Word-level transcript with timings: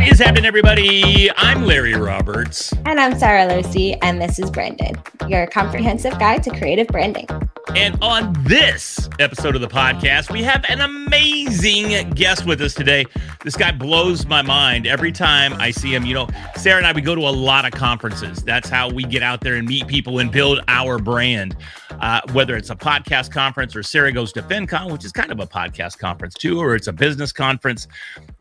What 0.00 0.08
is 0.08 0.18
happening, 0.18 0.46
everybody? 0.46 1.30
I'm 1.36 1.66
Larry 1.66 1.92
Roberts. 1.92 2.72
And 2.86 2.98
I'm 2.98 3.18
Sara 3.18 3.54
Lucy, 3.54 3.92
and 4.00 4.18
this 4.18 4.38
is 4.38 4.50
Branded, 4.50 4.98
your 5.28 5.46
comprehensive 5.46 6.18
guide 6.18 6.42
to 6.44 6.50
creative 6.50 6.86
branding. 6.86 7.28
And 7.76 8.02
on 8.02 8.32
this 8.44 9.10
episode 9.18 9.54
of 9.54 9.60
the 9.60 9.68
podcast, 9.68 10.30
we 10.32 10.42
have 10.42 10.64
an 10.70 10.80
amazing 10.80 12.10
guest 12.12 12.46
with 12.46 12.62
us 12.62 12.72
today. 12.72 13.04
This 13.44 13.56
guy 13.56 13.72
blows 13.72 14.24
my 14.24 14.40
mind 14.40 14.86
every 14.86 15.12
time 15.12 15.52
I 15.60 15.70
see 15.70 15.94
him. 15.94 16.06
You 16.06 16.14
know, 16.14 16.28
Sara 16.56 16.78
and 16.78 16.86
I, 16.86 16.92
we 16.92 17.02
go 17.02 17.14
to 17.14 17.28
a 17.28 17.30
lot 17.30 17.66
of 17.66 17.72
conferences. 17.72 18.42
That's 18.42 18.70
how 18.70 18.88
we 18.88 19.04
get 19.04 19.22
out 19.22 19.42
there 19.42 19.56
and 19.56 19.68
meet 19.68 19.86
people 19.86 20.18
and 20.18 20.32
build 20.32 20.60
our 20.66 20.98
brand. 20.98 21.54
Uh, 22.00 22.20
whether 22.32 22.56
it's 22.56 22.70
a 22.70 22.76
podcast 22.76 23.30
conference 23.30 23.76
or 23.76 23.82
Sara 23.82 24.10
goes 24.10 24.32
to 24.32 24.42
FinCon, 24.42 24.90
which 24.90 25.04
is 25.04 25.12
kind 25.12 25.30
of 25.30 25.38
a 25.40 25.46
podcast 25.46 25.98
conference 25.98 26.34
too, 26.34 26.58
or 26.58 26.74
it's 26.74 26.86
a 26.86 26.92
business 26.92 27.32
conference, 27.32 27.86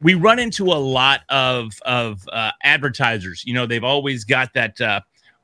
we 0.02 0.14
run 0.14 0.40
into 0.40 0.66
a 0.68 0.80
lot 0.80 1.22
of 1.30 1.74
of 1.86 2.28
uh, 2.32 2.52
advertisers. 2.64 3.44
You 3.46 3.54
know, 3.54 3.66
they've 3.66 3.84
always 3.84 4.24
got 4.24 4.54
that. 4.54 4.80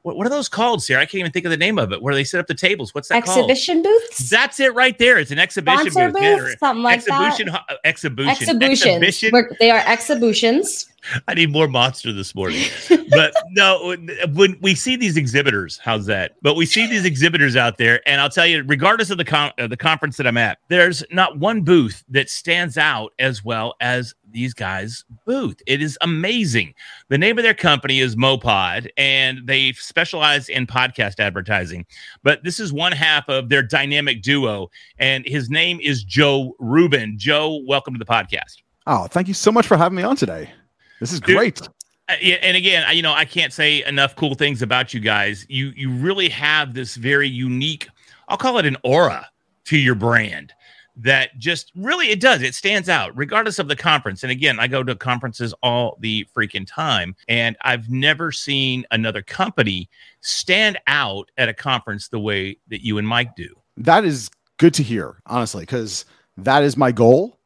Uh, 0.06 0.10
what, 0.10 0.18
what 0.18 0.28
are 0.28 0.30
those 0.30 0.48
called, 0.50 0.84
Sara? 0.84 1.02
I 1.02 1.06
can't 1.06 1.16
even 1.20 1.32
think 1.32 1.46
of 1.46 1.52
the 1.52 1.58
name 1.58 1.80
of 1.80 1.92
it. 1.92 2.02
Where 2.02 2.14
they 2.14 2.24
set 2.24 2.40
up 2.40 2.48
the 2.48 2.54
tables. 2.54 2.94
What's 2.94 3.10
that 3.10 3.18
Exhibition 3.18 3.84
called? 3.84 3.96
booths? 4.02 4.30
That's 4.30 4.60
it 4.60 4.74
right 4.74 4.98
there. 4.98 5.18
It's 5.18 5.32
an 5.32 5.40
exhibition 5.40 5.92
Sponsor 5.92 6.12
booth. 6.12 6.22
Yeah. 6.22 6.56
Something 6.60 6.84
like 6.84 6.98
exhibition, 6.98 7.48
that. 7.48 7.64
hu- 7.70 7.76
exhibition, 7.84 8.30
Exhibitions. 8.30 8.86
exhibition. 8.88 9.30
We're- 9.34 9.56
They 9.60 9.72
are 9.72 9.84
exhibitions. 9.86 10.88
I 11.28 11.34
need 11.36 11.52
more 11.52 11.68
monster 11.68 12.12
this 12.12 12.34
morning. 12.34 12.64
but 13.12 13.34
no, 13.52 13.96
when 14.34 14.58
we 14.62 14.74
see 14.76 14.96
these 14.96 15.18
exhibitors, 15.18 15.80
how's 15.84 16.06
that? 16.08 16.36
But 16.42 16.56
we 16.56 16.66
see 16.66 16.88
these 16.88 17.06
exhibitors 17.06 17.56
out 17.56 17.78
there, 17.78 18.02
and 18.08 18.20
I'll 18.20 18.30
tell 18.30 18.48
you, 18.48 18.64
regardless 18.64 19.12
of 19.12 19.18
the 19.18 19.26
con- 19.26 19.52
uh, 19.60 19.68
the 19.68 19.78
conference 19.78 20.18
that 20.18 20.26
I'm 20.26 20.38
at, 20.38 20.58
there's 20.68 21.04
not 21.12 21.38
one 21.38 21.62
booth 21.62 22.04
that 22.10 22.30
stands 22.30 22.76
out 22.78 23.14
as 23.20 23.46
well 23.46 23.76
as 23.82 24.16
these 24.36 24.54
guys' 24.54 25.04
booth. 25.26 25.60
It 25.66 25.82
is 25.82 25.98
amazing. 26.02 26.76
The 27.08 27.18
name 27.18 27.40
of 27.40 27.44
their 27.44 27.56
company 27.56 28.02
is 28.02 28.16
MowPod, 28.16 28.88
and 28.98 29.40
they 29.48 29.72
specialize 29.72 30.50
in 30.50 30.68
podcast 30.68 31.20
advertising. 31.20 31.86
But 32.22 32.44
this 32.44 32.60
is 32.60 32.72
one 32.72 32.92
half 32.92 33.28
of 33.30 33.50
their 33.50 33.64
dynamic 33.64 34.22
duo, 34.22 34.70
and 35.00 35.26
his 35.26 35.50
name 35.50 35.80
is 35.82 36.04
Joe 36.04 36.56
Rubin. 36.60 37.18
Joe, 37.18 37.64
welcome 37.66 37.96
to 37.96 37.98
the 37.98 38.06
podcast. 38.06 38.62
Oh, 38.86 39.08
thank 39.08 39.28
you 39.28 39.34
so 39.34 39.52
much 39.52 39.66
for 39.66 39.78
having 39.78 39.96
me 39.96 40.04
on 40.04 40.16
today. 40.16 40.52
This 41.00 41.12
is 41.12 41.20
Dude, 41.20 41.36
great. 41.36 41.62
Uh, 42.08 42.14
and 42.14 42.56
again, 42.56 42.86
you 42.96 43.02
know, 43.02 43.14
I 43.14 43.26
can't 43.26 43.52
say 43.52 43.84
enough 43.86 44.16
cool 44.16 44.36
things 44.36 44.62
about 44.62 44.94
you 44.94 45.00
guys. 45.00 45.46
You 45.50 45.72
you 45.76 45.90
really 45.90 46.30
have 46.30 46.74
this 46.74 46.96
very 46.96 47.28
unique, 47.28 47.88
I'll 48.28 48.38
call 48.38 48.60
it 48.60 48.66
an 48.66 48.78
aura 48.84 49.28
to 49.66 49.78
your 49.78 49.96
brand 49.96 50.54
that 50.98 51.38
just 51.38 51.72
really 51.76 52.10
it 52.10 52.20
does. 52.20 52.42
It 52.42 52.56
stands 52.56 52.90
out 52.90 53.16
regardless 53.16 53.60
of 53.60 53.68
the 53.68 53.76
conference. 53.76 54.24
And 54.24 54.32
again, 54.32 54.60
I 54.60 54.68
go 54.68 54.84
to 54.84 54.96
conferences 54.96 55.54
all 55.62 55.98
the 56.00 56.26
freaking 56.36 56.66
time 56.68 57.16
and 57.28 57.58
I've 57.62 57.90
never 57.90 58.32
seen 58.32 58.86
another 58.92 59.22
company 59.22 59.90
stand 60.22 60.80
out 60.88 61.30
at 61.38 61.50
a 61.50 61.54
conference 61.54 62.08
the 62.08 62.20
way 62.20 62.58
that 62.70 62.86
you 62.86 62.98
and 62.98 63.08
Mike 63.08 63.36
do. 63.36 63.50
That 63.78 64.06
is 64.06 64.30
good 64.58 64.74
to 64.76 64.84
hear, 64.84 65.18
honestly, 65.26 65.62
because 65.62 66.06
that 66.38 66.64
is 66.64 66.78
my 66.78 66.92
goal 66.92 67.38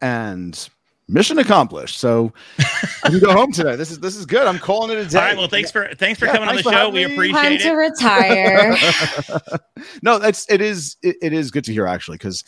and 0.00 0.68
mission 1.08 1.38
accomplished. 1.38 1.98
So 1.98 2.32
I 3.04 3.10
can 3.10 3.18
go 3.20 3.32
home 3.32 3.52
today. 3.52 3.76
This 3.76 3.90
is 3.90 3.98
this 4.00 4.16
is 4.16 4.26
good. 4.26 4.46
I'm 4.46 4.58
calling 4.58 4.96
it 4.96 5.00
a 5.00 5.08
day. 5.08 5.18
All 5.18 5.24
right, 5.24 5.36
well, 5.36 5.48
thanks 5.48 5.70
for 5.70 5.88
thanks 5.94 6.18
for 6.18 6.26
Yeah, 6.26 6.32
coming 6.32 6.48
on 6.48 6.56
the 6.56 6.62
show. 6.62 6.70
having 6.70 6.94
We 6.94 7.06
me. 7.06 7.14
appreciate 7.14 7.42
Time 7.42 7.52
it. 7.52 7.60
to 7.62 7.72
retire. 7.72 8.76
no, 10.02 10.18
that's 10.18 10.50
it 10.50 10.60
is 10.60 10.96
it, 11.02 11.16
it 11.22 11.32
is 11.32 11.50
good 11.50 11.64
to 11.64 11.72
hear 11.72 11.86
actually 11.86 12.16
because 12.16 12.44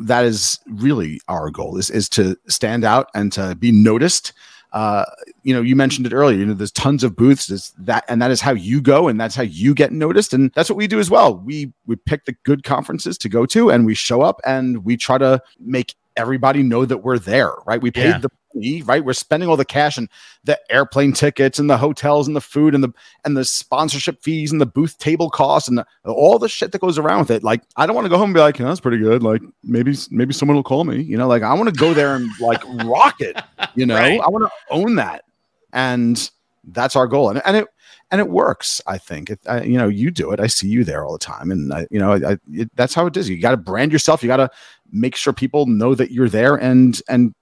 that 0.00 0.24
is 0.24 0.58
really 0.66 1.20
our 1.28 1.50
goal 1.50 1.76
is 1.76 1.90
is 1.90 2.08
to 2.10 2.36
stand 2.48 2.84
out 2.84 3.08
and 3.14 3.32
to 3.32 3.54
be 3.56 3.72
noticed. 3.72 4.32
Uh, 4.72 5.04
you 5.42 5.54
know, 5.54 5.62
you 5.62 5.74
mentioned 5.74 6.06
it 6.06 6.12
earlier. 6.12 6.36
You 6.36 6.44
know, 6.44 6.52
there's 6.52 6.72
tons 6.72 7.02
of 7.02 7.16
booths. 7.16 7.46
There's 7.46 7.72
that, 7.78 8.04
and 8.08 8.20
that 8.20 8.30
is 8.30 8.42
how 8.42 8.52
you 8.52 8.82
go, 8.82 9.08
and 9.08 9.18
that's 9.18 9.34
how 9.34 9.44
you 9.44 9.72
get 9.74 9.90
noticed, 9.90 10.34
and 10.34 10.52
that's 10.54 10.68
what 10.68 10.76
we 10.76 10.86
do 10.86 10.98
as 10.98 11.08
well. 11.08 11.38
We 11.38 11.72
we 11.86 11.96
pick 11.96 12.26
the 12.26 12.34
good 12.44 12.62
conferences 12.62 13.16
to 13.18 13.28
go 13.30 13.46
to, 13.46 13.70
and 13.70 13.86
we 13.86 13.94
show 13.94 14.20
up, 14.20 14.38
and 14.44 14.84
we 14.84 14.98
try 14.98 15.16
to 15.16 15.40
make 15.58 15.94
everybody 16.16 16.62
know 16.62 16.84
that 16.84 16.98
we're 16.98 17.18
there. 17.18 17.52
Right? 17.66 17.80
We 17.80 17.90
paid 17.90 18.04
Yeah. 18.08 18.18
the 18.18 18.28
money, 18.54 18.82
right? 18.82 19.04
We're 19.04 19.12
spending 19.12 19.48
all 19.48 19.56
the 19.56 19.64
cash 19.64 19.98
and 19.98 20.08
the 20.44 20.58
airplane 20.70 21.12
tickets 21.12 21.58
and 21.58 21.68
the 21.68 21.76
hotels 21.76 22.26
and 22.26 22.34
the 22.34 22.40
food 22.40 22.74
and 22.74 22.82
the 22.82 22.92
and 23.24 23.36
the 23.36 23.44
sponsorship 23.44 24.22
fees 24.22 24.50
and 24.52 24.60
the 24.60 24.66
booth 24.66 24.98
table 24.98 25.28
costs 25.30 25.68
and 25.68 25.78
the, 25.78 25.86
all 26.04 26.38
the 26.38 26.48
shit 26.48 26.72
that 26.72 26.80
goes 26.80 26.96
around 26.98 27.18
with 27.20 27.30
it. 27.30 27.42
Like, 27.42 27.62
I 27.76 27.86
don't 27.86 27.94
want 27.94 28.06
to 28.06 28.08
go 28.10 28.16
home 28.18 28.30
and 28.30 28.34
be 28.34 28.40
like, 28.40 28.58
"Yeah, 28.58 28.66
that's 28.66 28.80
pretty 28.80 28.98
good. 28.98 29.22
Like, 29.22 29.42
maybe 29.62 29.94
maybe 30.10 30.32
someone 30.32 30.56
will 30.56 30.62
call 30.62 30.84
me. 30.84 31.02
You 31.02 31.16
know, 31.18 31.28
like 31.28 31.42
I 31.42 31.52
want 31.54 31.68
to 31.72 31.78
go 31.78 31.92
there 31.94 32.14
and 32.16 32.28
like 32.40 32.62
rock 32.84 33.20
it. 33.20 33.36
You 33.74 33.84
know, 33.86 33.94
Right. 33.96 34.20
I 34.20 34.28
want 34.28 34.44
to 34.44 34.50
own 34.74 34.94
that, 34.96 35.24
and 35.72 36.30
that's 36.64 36.96
our 36.96 37.06
goal. 37.06 37.30
And 37.30 37.42
and 37.44 37.56
it 37.58 37.68
and 38.10 38.20
it 38.20 38.28
works. 38.28 38.80
I 38.86 38.98
think. 38.98 39.30
It, 39.30 39.40
I, 39.46 39.62
you 39.62 39.78
know, 39.78 39.88
you 39.88 40.10
do 40.10 40.30
it. 40.32 40.40
I 40.40 40.46
see 40.46 40.68
you 40.68 40.84
there 40.84 41.04
all 41.04 41.12
the 41.12 41.18
time, 41.18 41.50
and 41.50 41.72
I, 41.72 41.86
you 41.90 41.98
know, 41.98 42.12
I, 42.12 42.38
it, 42.52 42.70
that's 42.74 42.94
how 42.94 43.06
it 43.06 43.16
is. 43.16 43.28
You 43.28 43.40
got 43.40 43.52
to 43.52 43.56
brand 43.56 43.92
yourself. 43.92 44.22
You 44.22 44.28
got 44.28 44.36
to 44.38 44.50
make 44.92 45.16
sure 45.16 45.32
people 45.32 45.66
know 45.66 45.94
that 45.94 46.10
you're 46.10 46.28
there 46.28 46.54
and 46.56 47.00
and 47.08 47.34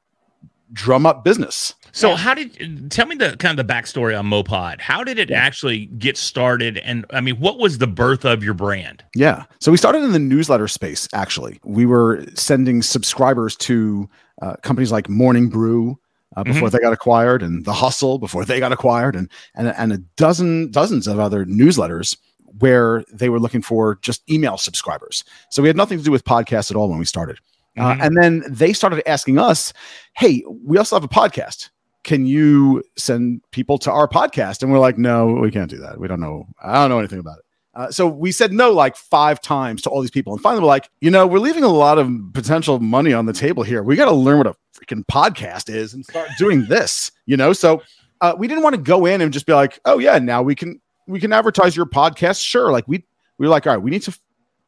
drum 0.73 1.07
up 1.07 1.23
business. 1.23 1.75
So 1.93 2.11
Yeah. 2.11 2.17
how 2.17 2.35
did 2.35 2.91
tell 2.91 3.07
me 3.07 3.15
the 3.15 3.37
kind 3.37 3.57
of 3.57 3.65
the 3.65 3.73
backstory 3.73 4.19
on 4.19 4.27
MowPod? 4.27 4.81
How 4.81 5.05
did 5.05 5.21
it 5.21 5.31
actually 5.31 5.87
get 5.87 6.17
started? 6.17 6.79
And 6.79 7.05
I 7.11 7.21
mean, 7.21 7.37
what 7.37 7.59
was 7.61 7.79
the 7.79 7.87
birth 7.87 8.25
of 8.25 8.43
your 8.43 8.55
brand? 8.55 9.05
Yeah. 9.15 9.45
So 9.61 9.71
we 9.71 9.79
started 9.79 10.03
in 10.03 10.11
the 10.11 10.19
newsletter 10.19 10.67
space, 10.67 11.07
actually. 11.13 11.61
We 11.63 11.87
were 11.87 12.25
sending 12.35 12.83
subscribers 12.83 13.55
to 13.59 14.09
uh, 14.43 14.57
companies 14.63 14.91
like 14.91 15.09
Morning 15.09 15.49
Brew 15.49 15.97
uh, 16.37 16.45
before 16.45 16.71
they 16.71 16.79
got 16.79 16.93
acquired 16.93 17.43
and 17.43 17.65
The 17.65 17.73
Hustle 17.73 18.19
before 18.19 18.45
they 18.45 18.61
got 18.61 18.73
acquired 18.73 19.15
and, 19.17 19.31
and, 19.55 19.69
and 19.69 19.93
a 19.93 19.99
dozen, 20.17 20.71
dozens 20.71 21.07
of 21.07 21.19
other 21.19 21.45
newsletters 21.47 22.17
where 22.59 23.05
they 23.13 23.29
were 23.29 23.41
looking 23.41 23.63
for 23.63 23.99
just 24.03 24.23
email 24.31 24.57
subscribers. 24.57 25.25
So 25.51 25.63
we 25.63 25.69
had 25.69 25.77
nothing 25.77 25.99
to 25.99 26.05
do 26.05 26.11
with 26.13 26.25
podcasts 26.25 26.71
at 26.71 26.77
all 26.77 26.89
when 26.89 26.99
we 26.99 27.05
started. 27.05 27.39
Uh, 27.77 27.95
Mhm. 27.95 28.07
and 28.07 28.17
then 28.17 28.45
they 28.49 28.73
started 28.73 29.09
asking 29.09 29.39
us, 29.39 29.73
hey, 30.17 30.45
we 30.65 30.79
also 30.79 30.95
have 30.95 31.03
a 31.05 31.09
podcast. 31.09 31.71
Can 32.05 32.27
you 32.27 32.83
send 32.97 33.41
people 33.51 33.79
to 33.79 33.91
our 33.91 34.07
podcast? 34.07 34.63
And 34.63 34.71
we're 34.71 34.79
like, 34.79 34.99
no, 34.99 35.27
we 35.33 35.51
can't 35.51 35.71
do 35.71 35.79
that. 35.79 35.99
We 35.99 36.07
don't 36.07 36.21
know. 36.21 36.47
I 36.63 36.75
don't 36.75 36.91
know 36.91 36.99
anything 37.01 37.19
about 37.19 37.39
it. 37.39 37.44
Uh, 37.75 37.91
so 37.91 38.07
we 38.07 38.31
said 38.33 38.53
no 38.53 38.73
like 38.73 38.97
five 38.97 39.41
times 39.41 39.83
to 39.83 39.91
all 39.91 40.01
these 40.01 40.11
people. 40.11 40.33
And 40.33 40.41
finally, 40.43 40.63
we're 40.63 40.69
like, 40.69 40.89
you 41.01 41.11
know, 41.11 41.27
we're 41.27 41.39
leaving 41.39 41.65
a 41.65 41.69
lot 41.69 41.99
of 41.99 42.11
potential 42.33 42.79
money 42.79 43.13
on 43.13 43.27
the 43.27 43.33
table 43.33 43.63
here. 43.63 43.83
We 43.83 43.97
got 43.97 44.07
to 44.07 44.13
learn 44.13 44.39
what 44.39 44.47
a 44.47 44.55
freaking 44.79 45.05
podcast 45.07 45.73
is 45.73 45.95
and 45.95 46.05
start 46.05 46.29
doing 46.39 46.65
this, 46.69 47.11
you 47.27 47.37
know? 47.37 47.53
So 47.53 47.83
uh, 48.21 48.35
we 48.39 48.49
didn't 48.49 48.63
want 48.63 48.77
to 48.77 48.81
go 48.81 49.07
in 49.07 49.21
and 49.21 49.33
just 49.33 49.47
be 49.47 49.53
like, 49.53 49.81
oh, 49.85 49.99
yeah, 49.99 50.19
now 50.19 50.43
we 50.43 50.55
can 50.55 50.81
we 51.07 51.21
can 51.21 51.33
advertise 51.33 51.77
your 51.77 51.87
podcast. 51.87 52.43
Sure. 52.45 52.71
Like 52.71 52.87
we 52.89 53.05
we 53.39 53.47
were 53.47 53.51
like, 53.51 53.67
all 53.67 53.75
right, 53.75 53.83
we 53.83 53.91
need 53.91 54.03
to 54.03 54.19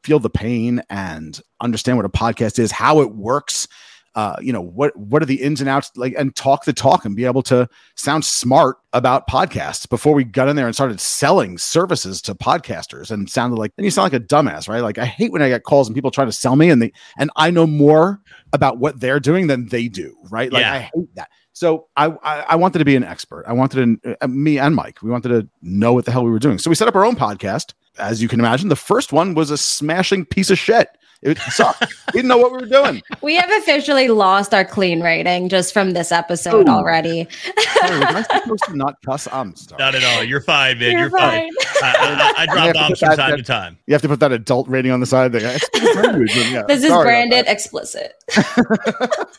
feel 0.03 0.19
the 0.19 0.29
pain 0.29 0.81
and 0.89 1.41
understand 1.61 1.97
what 1.97 2.05
a 2.05 2.09
podcast 2.09 2.59
is, 2.59 2.71
how 2.71 3.01
it 3.01 3.15
works. 3.15 3.67
Uh, 4.17 4.35
you 4.41 4.51
know 4.51 4.61
what 4.63 4.97
what 4.97 5.21
are 5.21 5.27
the 5.27 5.43
ins 5.43 5.61
and 5.61 5.69
outs 5.69 5.91
like 5.95 6.11
and 6.17 6.35
talk 6.35 6.65
the 6.65 6.73
talk 6.73 7.05
and 7.05 7.15
be 7.15 7.23
able 7.23 7.43
to 7.43 7.69
sound 7.93 8.25
smart 8.25 8.77
about 8.93 9.27
podcasts 9.27 9.87
before 9.87 10.15
we 10.15 10.23
got 10.23 10.49
in 10.49 10.55
there 10.55 10.65
and 10.65 10.73
started 10.73 10.99
selling 10.99 11.55
services 11.55 12.19
to 12.19 12.33
podcasters 12.33 13.11
and 13.11 13.29
sounded 13.29 13.57
like 13.57 13.71
then 13.75 13.83
you 13.85 13.91
sound 13.91 14.11
like 14.11 14.19
a 14.19 14.25
dumbass 14.25 14.67
right? 14.67 14.79
Like 14.81 14.97
i 14.97 15.05
hate 15.05 15.31
when 15.31 15.43
i 15.43 15.49
get 15.49 15.65
calls 15.65 15.87
and 15.87 15.93
people 15.93 16.09
try 16.09 16.25
to 16.25 16.31
sell 16.31 16.55
me 16.55 16.71
and 16.71 16.81
they 16.81 16.91
and 17.19 17.29
i 17.35 17.51
know 17.51 17.67
more 17.67 18.19
about 18.53 18.79
what 18.79 18.99
they're 18.99 19.19
doing 19.19 19.45
than 19.45 19.67
they 19.67 19.87
do 19.87 20.15
right? 20.31 20.51
Like 20.51 20.61
Yeah. 20.61 20.73
i 20.73 20.79
hate 20.79 21.13
that. 21.15 21.29
So 21.53 21.85
I, 21.95 22.07
I 22.23 22.39
i 22.49 22.55
wanted 22.55 22.79
to 22.79 22.85
be 22.85 22.95
an 22.95 23.03
expert. 23.03 23.45
I 23.47 23.53
wanted 23.53 24.01
to 24.03 24.17
uh, 24.23 24.27
me 24.27 24.57
and 24.57 24.73
mike 24.75 25.03
we 25.03 25.11
wanted 25.11 25.29
to 25.29 25.47
know 25.61 25.93
what 25.93 26.05
the 26.05 26.11
hell 26.11 26.23
we 26.25 26.31
were 26.31 26.39
doing. 26.39 26.57
So 26.57 26.71
we 26.71 26.75
set 26.75 26.87
up 26.87 26.95
our 26.95 27.05
own 27.05 27.15
podcast. 27.15 27.75
As 27.99 28.19
you 28.19 28.27
can 28.27 28.39
imagine 28.39 28.69
the 28.69 28.75
first 28.75 29.13
one 29.13 29.35
was 29.35 29.51
a 29.51 29.57
smashing 29.59 30.25
piece 30.25 30.49
of 30.49 30.57
shit 30.57 30.89
It 31.23 31.37
sucked. 31.39 31.81
we 32.13 32.19
didn't 32.19 32.27
know 32.27 32.37
what 32.37 32.51
we 32.51 32.59
were 32.59 32.65
doing. 32.67 33.01
We 33.23 33.35
have 33.35 33.49
officially 33.51 34.07
lost 34.07 34.53
our 34.53 34.63
clean 34.63 35.01
rating 35.01 35.49
just 35.49 35.73
from 35.73 35.91
this 35.91 36.11
episode 36.11 36.69
Ooh. 36.69 36.71
already. 36.71 37.27
Sorry, 37.57 37.99
was 37.99 38.25
I 38.29 38.39
supposed 38.41 38.63
to 38.65 38.77
not 38.77 38.95
cuss? 39.03 39.27
I'm 39.31 39.55
sorry. 39.55 39.79
Not 39.79 39.95
at 39.95 40.03
all. 40.03 40.23
You're 40.23 40.41
fine, 40.41 40.77
man. 40.79 40.91
You're, 40.91 40.99
You're 41.01 41.09
fine. 41.09 41.49
fine. 41.79 41.83
I, 41.83 41.93
I, 41.97 42.33
I 42.37 42.41
I 42.43 42.45
drop 42.45 42.73
bombs 42.75 42.99
from 42.99 43.09
that- 43.09 43.15
time 43.17 43.31
that- 43.31 43.37
to 43.37 43.43
time. 43.43 43.77
You 43.87 43.93
have 43.93 44.01
to 44.03 44.07
put 44.07 44.19
that 44.19 44.31
adult 44.31 44.67
rating 44.67 44.91
on 44.91 44.99
the 44.99 45.05
side. 45.05 45.31
There. 45.31 45.55
Explicit 45.55 46.35
yeah, 46.51 46.63
This 46.67 46.83
is 46.83 46.91
branded 46.91 47.45
explicit. 47.47 48.13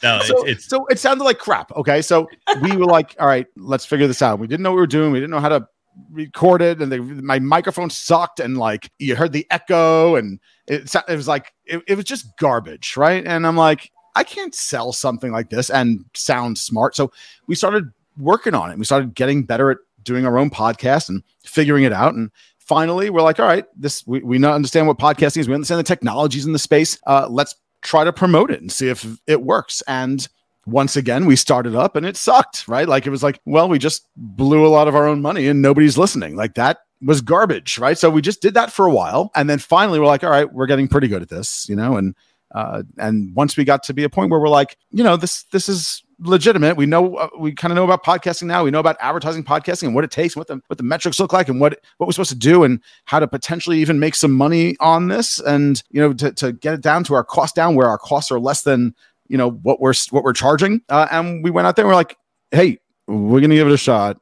No, 0.02 0.20
so, 0.22 0.42
it's, 0.44 0.50
it's 0.50 0.64
so 0.66 0.86
it 0.86 0.98
sounded 0.98 1.25
like 1.25 1.38
crap. 1.38 1.72
Okay, 1.72 2.02
so 2.02 2.28
we 2.62 2.76
were 2.76 2.84
like, 2.84 3.16
all 3.19 3.26
right, 3.26 3.46
let's 3.56 3.84
figure 3.84 4.06
this 4.06 4.22
out. 4.22 4.38
We 4.38 4.46
didn't 4.46 4.62
know 4.62 4.70
what 4.70 4.76
we 4.76 4.82
were 4.82 4.86
doing. 4.86 5.10
We 5.12 5.19
didn't 5.19 5.30
know 5.32 5.40
how 5.40 5.48
to 5.48 5.66
record 6.10 6.62
it, 6.62 6.80
and 6.80 6.90
the, 6.92 6.98
my 7.00 7.38
microphone 7.40 7.90
sucked, 7.90 8.38
and 8.40 8.56
like 8.58 8.90
you 8.98 9.16
heard 9.16 9.32
the 9.32 9.46
echo, 9.50 10.14
and 10.16 10.38
it, 10.69 10.94
it 11.09 11.17
was 11.17 11.26
like 11.26 11.53
it, 11.65 11.82
it 11.87 11.94
was 11.97 12.05
just 12.05 12.37
garbage, 12.37 12.97
right? 12.97 13.26
And 13.26 13.47
I'm 13.47 13.56
like, 13.56 13.91
I 14.15 14.25
can't 14.25 14.55
sell 14.55 14.93
something 14.93 15.32
like 15.32 15.50
this 15.50 15.70
and 15.70 16.05
sound 16.15 16.59
smart. 16.59 16.94
So 16.94 17.11
we 17.47 17.55
started 17.55 17.91
working 18.19 18.55
on 18.55 18.70
it. 18.70 18.79
We 18.79 18.85
started 18.85 19.15
getting 19.15 19.44
better 19.44 19.70
at 19.70 19.79
doing 20.03 20.26
our 20.26 20.38
own 20.38 20.50
podcast 20.50 21.09
and 21.09 21.23
figuring 21.44 21.85
it 21.85 21.93
out. 21.93 22.15
And 22.15 22.31
finally, 22.59 23.11
we're 23.11 23.23
like, 23.23 23.41
all 23.41 23.47
right, 23.47 23.65
this 23.76 24.06
we, 24.06 24.20
we 24.20 24.38
not 24.38 24.55
understand 24.55 24.87
what 24.87 24.99
podcasting 24.99 25.38
is. 25.38 25.49
We 25.49 25.55
understand 25.55 25.79
the 25.79 25.85
technologies 25.85 26.47
in 26.47 26.53
the 26.53 26.59
space. 26.59 26.99
Uh, 27.06 27.26
let's 27.31 27.55
try 27.82 28.05
to 28.05 28.12
promote 28.12 28.50
it 28.50 28.61
and 28.61 28.71
see 28.71 28.88
if 28.88 29.06
it 29.26 29.43
works. 29.43 29.82
And 29.87 30.26
once 30.67 30.97
again, 30.97 31.25
we 31.25 31.37
started 31.37 31.75
up 31.75 31.97
and 31.97 32.05
it 32.05 32.17
sucked, 32.17 32.69
right? 32.69 32.88
Like 32.88 33.06
it 33.06 33.11
was 33.11 33.23
like, 33.23 33.41
well, 33.47 33.69
we 33.69 33.79
just 33.79 34.06
blew 34.17 34.67
a 34.67 34.69
lot 34.69 34.88
of 34.88 34.94
our 34.94 35.06
own 35.06 35.23
money 35.23 35.49
and 35.49 35.62
nobody's 35.62 35.97
listening. 35.97 36.37
Like 36.37 36.55
that 36.55 36.79
was 37.03 37.21
garbage, 37.21 37.79
right? 37.79 37.97
So 37.97 38.11
we 38.11 38.23
just 38.23 38.43
did 38.43 38.55
that 38.55 38.73
for 38.73 38.87
a 38.87 38.93
while. 38.93 39.31
And 39.35 39.49
then 39.49 39.59
finally 39.59 40.00
we're 40.00 40.06
like, 40.06 40.25
all 40.25 40.31
right, 40.31 40.53
we're 40.53 40.67
getting 40.67 40.89
pretty 40.89 41.09
good 41.09 41.23
at 41.23 41.29
this, 41.29 41.69
you 41.69 41.77
know, 41.77 41.97
and 41.97 42.15
uh, 42.55 42.83
and 42.97 43.35
once 43.35 43.56
we 43.56 43.65
got 43.65 43.83
to 43.85 43.93
be 43.93 44.05
a 44.05 44.09
point 44.09 44.31
where 44.31 44.41
we're 44.41 44.49
like, 44.49 44.79
you 44.91 45.05
know, 45.05 45.17
this 45.17 45.45
this 45.45 45.69
is 45.69 46.03
legitimate. 46.21 46.77
We 46.77 46.87
know 46.87 47.17
uh, 47.17 47.29
we 47.39 47.53
kind 47.53 47.73
of 47.73 47.77
know 47.77 47.85
about 47.85 48.05
podcasting 48.05 48.45
now. 48.45 48.65
We 48.65 48.71
know 48.71 48.79
about 48.79 48.97
advertising 49.00 49.45
podcasting 49.45 49.85
and 49.85 49.95
what 49.95 50.05
it 50.05 50.11
takes, 50.11 50.35
what 50.35 50.47
the 50.47 50.61
what 50.67 50.79
the 50.79 50.83
metrics 50.83 51.21
look 51.21 51.33
like, 51.33 51.49
and 51.49 51.61
what 51.61 51.79
what 51.99 52.06
we're 52.06 52.12
supposed 52.12 52.31
to 52.31 52.37
do, 52.37 52.65
and 52.65 52.81
how 53.05 53.19
to 53.19 53.29
potentially 53.29 53.79
even 53.81 53.99
make 53.99 54.15
some 54.15 54.33
money 54.33 54.77
on 54.81 55.09
this, 55.09 55.41
and 55.41 55.83
you 55.91 56.00
know, 56.00 56.12
to, 56.15 56.33
to 56.33 56.53
get 56.53 56.75
it 56.75 56.81
down 56.81 57.05
to 57.05 57.15
our 57.15 57.25
cost 57.25 57.55
down 57.55 57.75
where 57.75 57.89
our 57.89 57.99
costs 57.99 58.31
are 58.31 58.41
less 58.41 58.62
than 58.62 58.95
you 59.29 59.37
know 59.37 59.50
what 59.50 59.81
we're 59.81 59.95
what 60.11 60.25
we're 60.25 60.33
charging. 60.33 60.81
Uh, 60.89 61.06
and 61.11 61.45
we 61.45 61.50
went 61.50 61.67
out 61.67 61.77
there 61.77 61.85
and 61.85 61.91
we're 61.91 61.97
like, 61.97 62.17
hey, 62.50 62.79
we're 63.06 63.41
gonna 63.41 63.55
give 63.55 63.69
it 63.69 63.75
a 63.75 63.79
shot. 63.79 64.19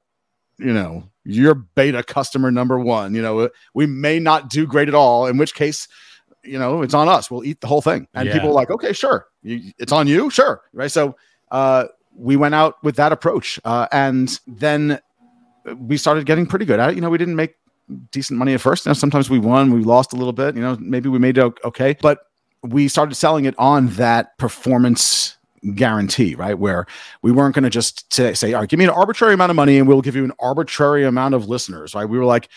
You 0.58 0.73
know, 0.73 1.08
you're 1.26 1.55
beta 1.55 2.02
customer 2.02 2.50
number 2.50 2.78
one. 2.78 3.14
You 3.14 3.23
know, 3.23 3.50
we 3.75 3.87
may 3.87 4.19
not 4.19 4.49
do 4.49 4.67
great 4.67 4.88
at 4.88 4.94
all, 4.94 5.26
in 5.26 5.37
which 5.37 5.55
case 5.55 5.88
you 6.46 6.58
know, 6.58 6.82
it's 6.82 6.94
on 6.94 7.08
us. 7.08 7.31
We'll 7.31 7.44
eat 7.44 7.61
the 7.61 7.67
whole 7.67 7.82
thing. 7.82 8.06
And 8.14 8.28
Yeah. 8.28 8.34
people 8.34 8.50
are 8.50 8.52
like, 8.52 8.70
okay, 8.70 8.93
sure. 8.93 9.26
You, 9.43 9.73
it's 9.78 9.93
on 9.93 10.06
you. 10.06 10.31
Sure. 10.31 10.62
Right. 10.73 10.90
So 10.90 11.17
uh, 11.50 11.87
we 12.14 12.37
went 12.37 12.55
out 12.55 12.82
with 12.82 12.96
that 12.96 13.12
approach. 13.12 13.58
Uh, 13.64 13.88
and 13.93 14.38
then 14.46 15.00
we 15.76 15.96
started 15.96 16.25
getting 16.26 16.46
pretty 16.46 16.64
good 16.64 16.78
at 16.78 16.90
it. 16.90 16.94
You 16.94 17.00
know, 17.00 17.11
we 17.11 17.19
didn't 17.19 17.37
make 17.37 17.56
decent 18.12 18.38
money 18.38 18.55
at 18.55 18.61
first. 18.61 18.87
You 18.87 18.90
know, 18.90 18.94
sometimes 18.94 19.28
we 19.28 19.38
won, 19.38 19.73
we 19.73 19.82
lost 19.82 20.12
a 20.12 20.17
little 20.17 20.32
bit. 20.32 20.55
You 20.55 20.62
know, 20.62 20.76
maybe 20.81 21.08
we 21.08 21.19
made 21.19 21.38
it 21.38 21.55
okay. 21.64 21.96
But 22.00 22.20
we 22.62 22.88
started 22.88 23.14
selling 23.17 23.44
it 23.44 23.55
on 23.58 23.88
that 23.88 24.38
performance 24.38 25.35
guarantee, 25.74 26.34
right? 26.34 26.58
Where 26.58 26.86
we 27.22 27.32
weren't 27.32 27.54
going 27.54 27.64
to 27.64 27.70
just 27.70 28.12
say, 28.12 28.34
say, 28.34 28.52
all 28.52 28.60
right, 28.60 28.68
give 28.68 28.78
me 28.78 28.84
an 28.84 28.90
arbitrary 28.90 29.34
amount 29.34 29.50
of 29.50 29.56
money 29.56 29.78
and 29.78 29.88
we'll 29.88 30.02
give 30.02 30.16
you 30.16 30.24
an 30.24 30.32
arbitrary 30.38 31.04
amount 31.04 31.34
of 31.34 31.48
listeners, 31.48 31.94
right? 31.94 32.04
We 32.04 32.18
were 32.18 32.24
like, 32.24 32.48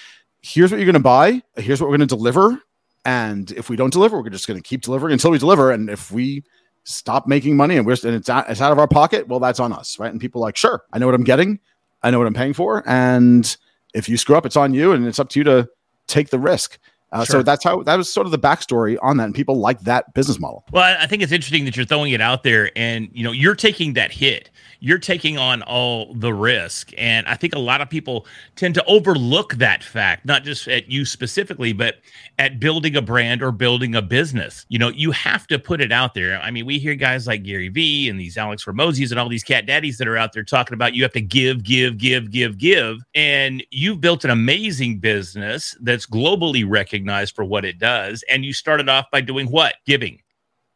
here's 0.42 0.72
what 0.72 0.78
you're 0.78 0.86
going 0.86 0.94
to 0.94 1.00
buy, 1.00 1.42
here's 1.58 1.82
what 1.82 1.90
we're 1.90 1.98
going 1.98 2.08
to 2.08 2.16
deliver. 2.16 2.62
And 3.06 3.52
if 3.52 3.70
we 3.70 3.76
don't 3.76 3.94
deliver, 3.94 4.22
we're 4.22 4.30
just 4.30 4.48
going 4.48 4.62
to 4.62 4.68
keep 4.68 4.82
delivering 4.82 5.14
until 5.14 5.32
we 5.32 5.38
deliver. 5.38 5.72
And 5.72 5.90
if 5.90 6.12
we 6.12 6.44
stop 6.84 7.28
making 7.28 7.56
money 7.56 7.78
and 7.78 7.86
we're 7.86 7.96
and 8.04 8.16
it's 8.16 8.30
out, 8.30 8.50
it's 8.50 8.62
out 8.62 8.72
of 8.72 8.80
our 8.80 8.88
pocket, 8.88 9.28
well, 9.28 9.40
that's 9.40 9.60
on 9.60 9.72
us, 9.74 10.00
right? 10.00 10.12
And 10.12 10.20
people 10.20 10.42
like, 10.42 10.58
sure, 10.58 10.84
I 10.92 11.00
know 11.00 11.06
what 11.06 11.16
I'm 11.16 11.24
getting, 11.24 11.60
I 12.04 12.12
know 12.12 12.18
what 12.18 12.28
I'm 12.28 12.34
paying 12.34 12.54
for, 12.54 12.84
and 12.88 13.56
if 13.94 14.08
you 14.08 14.18
screw 14.18 14.36
up, 14.36 14.46
it's 14.46 14.56
on 14.56 14.74
you, 14.74 14.92
and 14.92 15.08
it's 15.08 15.20
up 15.20 15.30
to 15.30 15.40
you 15.40 15.44
to 15.46 15.70
take 16.08 16.30
the 16.30 16.40
risk. 16.40 16.78
Uh, 17.12 17.26
Sure. 17.26 17.40
So 17.40 17.44
that's 17.44 17.64
how 17.64 17.84
that 17.84 17.96
was 17.96 18.12
sort 18.12 18.28
of 18.28 18.32
the 18.32 18.40
backstory 18.40 18.98
on 19.02 19.18
that, 19.18 19.26
and 19.26 19.36
people 19.36 19.60
like 19.60 19.82
that 19.82 20.14
business 20.14 20.40
model. 20.40 20.64
Well, 20.72 20.84
I- 21.00 21.08
think 21.10 21.24
it's 21.24 21.32
interesting 21.32 21.66
that 21.66 21.76
you're 21.76 21.86
throwing 21.86 22.12
it 22.14 22.22
out 22.22 22.44
there 22.44 22.72
and 22.76 23.10
you 23.14 23.24
know, 23.24 23.32
you're 23.32 23.56
taking 23.56 23.94
that 23.94 24.12
hit. 24.12 24.52
You're 24.80 25.00
taking 25.00 25.38
on 25.38 25.62
all 25.64 26.14
the 26.14 26.34
risk. 26.34 26.94
And 26.98 27.28
I 27.28 27.36
think 27.36 27.54
a 27.54 27.60
lot 27.60 27.82
of 27.82 27.90
people 27.90 28.26
tend 28.56 28.76
to 28.76 28.86
overlook 28.86 29.56
that 29.56 29.84
fact, 29.84 30.26
not 30.26 30.44
just 30.44 30.68
at 30.68 30.90
you 30.90 31.04
specifically, 31.04 31.74
but 31.74 31.96
at 32.38 32.60
building 32.60 32.96
a 32.96 33.02
brand 33.02 33.42
or 33.44 33.52
building 33.52 33.96
a 33.96 34.02
business. 34.02 34.66
You 34.70 34.80
know, 34.80 34.90
you 34.90 35.12
have 35.12 35.48
to 35.48 35.60
put 35.60 35.82
it 35.82 35.92
out 35.92 36.14
there. 36.14 36.40
I 36.42 36.52
mean, 36.52 36.66
we 36.66 36.80
hear 36.80 36.96
guys 36.96 37.28
like 37.28 37.44
Gary 37.44 37.68
Vee 37.68 38.08
and 38.08 38.20
these 38.20 38.38
Alex 38.38 38.64
Hormozi's 38.64 39.12
and 39.12 39.20
all 39.20 39.28
these 39.28 39.44
cat 39.44 39.66
daddies 39.66 39.98
that 39.98 40.08
are 40.08 40.16
out 40.16 40.32
there 40.32 40.44
talking 40.44 40.76
about 40.76 40.94
you 40.94 41.04
have 41.04 41.14
to 41.14 41.22
give, 41.22 41.64
give, 41.64 41.98
give, 41.98 42.32
give, 42.32 42.58
give. 42.58 42.98
And 43.16 43.64
you've 43.72 44.00
built 44.00 44.24
an 44.24 44.30
amazing 44.30 45.00
business 45.00 45.76
that's 45.82 46.06
globally 46.06 46.64
recognized 46.66 46.99
for 47.32 47.46
what 47.46 47.66
it 47.66 47.80
does. 47.80 48.24
And 48.30 48.46
you 48.46 48.54
started 48.54 48.90
off 48.90 49.06
by 49.12 49.22
doing 49.22 49.48
what? 49.48 49.76
Giving 49.86 50.22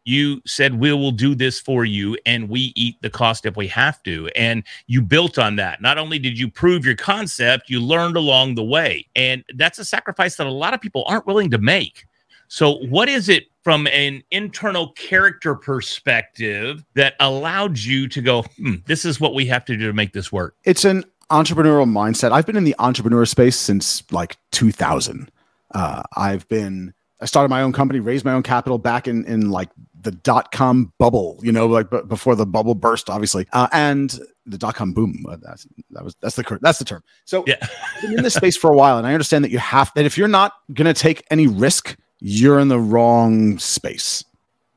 you 0.05 0.41
said 0.45 0.79
we 0.79 0.91
will 0.91 1.11
do 1.11 1.33
this 1.33 1.59
for 1.59 1.85
you 1.85 2.17
and 2.25 2.49
we 2.49 2.73
eat 2.75 3.01
the 3.01 3.09
cost 3.09 3.45
if 3.45 3.55
we 3.55 3.67
have 3.67 4.01
to 4.03 4.27
and 4.35 4.63
you 4.87 5.01
built 5.01 5.37
on 5.37 5.55
that 5.55 5.81
not 5.81 5.97
only 5.97 6.19
did 6.19 6.37
you 6.37 6.49
prove 6.49 6.85
your 6.85 6.95
concept 6.95 7.69
you 7.69 7.79
learned 7.79 8.17
along 8.17 8.55
the 8.55 8.63
way 8.63 9.05
and 9.15 9.43
that's 9.55 9.79
a 9.79 9.85
sacrifice 9.85 10.35
that 10.35 10.47
a 10.47 10.51
lot 10.51 10.73
of 10.73 10.81
people 10.81 11.03
aren't 11.07 11.25
willing 11.25 11.49
to 11.49 11.57
make 11.57 12.05
so 12.49 12.79
what 12.87 13.07
is 13.07 13.29
it 13.29 13.45
from 13.63 13.87
an 13.87 14.21
internal 14.31 14.89
character 14.89 15.55
perspective 15.55 16.83
that 16.95 17.13
allowed 17.21 17.77
you 17.77 18.07
to 18.07 18.21
go 18.21 18.41
hmm, 18.57 18.75
this 18.85 19.05
is 19.05 19.21
what 19.21 19.33
we 19.33 19.45
have 19.45 19.63
to 19.63 19.77
do 19.77 19.87
to 19.87 19.93
make 19.93 20.11
this 20.11 20.31
work 20.31 20.55
It's 20.65 20.83
an 20.83 21.05
entrepreneurial 21.29 21.89
mindset. 21.89 22.31
I've 22.31 22.45
been 22.45 22.57
in 22.57 22.63
the 22.63 22.75
entrepreneur 22.77 23.25
space 23.25 23.55
since 23.55 24.03
like 24.11 24.37
2000. 24.51 25.31
Uh, 25.73 26.03
I've 26.15 26.47
been 26.47 26.93
I 27.21 27.25
started 27.25 27.49
my 27.49 27.61
own 27.61 27.71
company, 27.71 27.99
raised 27.99 28.25
my 28.25 28.33
own 28.33 28.43
capital 28.43 28.77
back 28.77 29.07
in 29.07 29.25
in 29.25 29.49
like 29.49 29.69
the 30.01 30.11
dot 30.11 30.51
com 30.51 30.91
bubble, 30.97 31.39
you 31.41 31.51
know, 31.51 31.67
like 31.67 31.89
b- 31.89 32.01
before 32.07 32.35
the 32.35 32.45
bubble 32.45 32.75
burst, 32.75 33.09
obviously, 33.09 33.47
uh, 33.53 33.69
and 33.71 34.19
the 34.45 34.57
dot 34.57 34.75
com 34.75 34.91
boom. 34.91 35.25
Uh, 35.29 35.37
That's 35.41 35.65
that 35.91 36.03
was 36.03 36.15
that's 36.19 36.35
the 36.35 36.59
that's 36.61 36.79
the 36.79 36.85
term. 36.85 37.01
So 37.23 37.45
yeah 37.47 37.55
I've 37.95 38.01
been 38.01 38.17
in 38.17 38.23
this 38.23 38.33
space 38.33 38.57
for 38.57 38.71
a 38.71 38.75
while, 38.75 38.97
and 38.97 39.07
I 39.07 39.13
understand 39.13 39.45
that 39.45 39.51
you 39.51 39.59
have 39.59 39.91
that 39.95 40.05
if 40.05 40.17
you're 40.17 40.27
not 40.27 40.53
going 40.73 40.93
to 40.93 40.99
take 40.99 41.25
any 41.31 41.47
risk, 41.47 41.95
you're 42.19 42.59
in 42.59 42.67
the 42.67 42.79
wrong 42.79 43.57
space. 43.57 44.25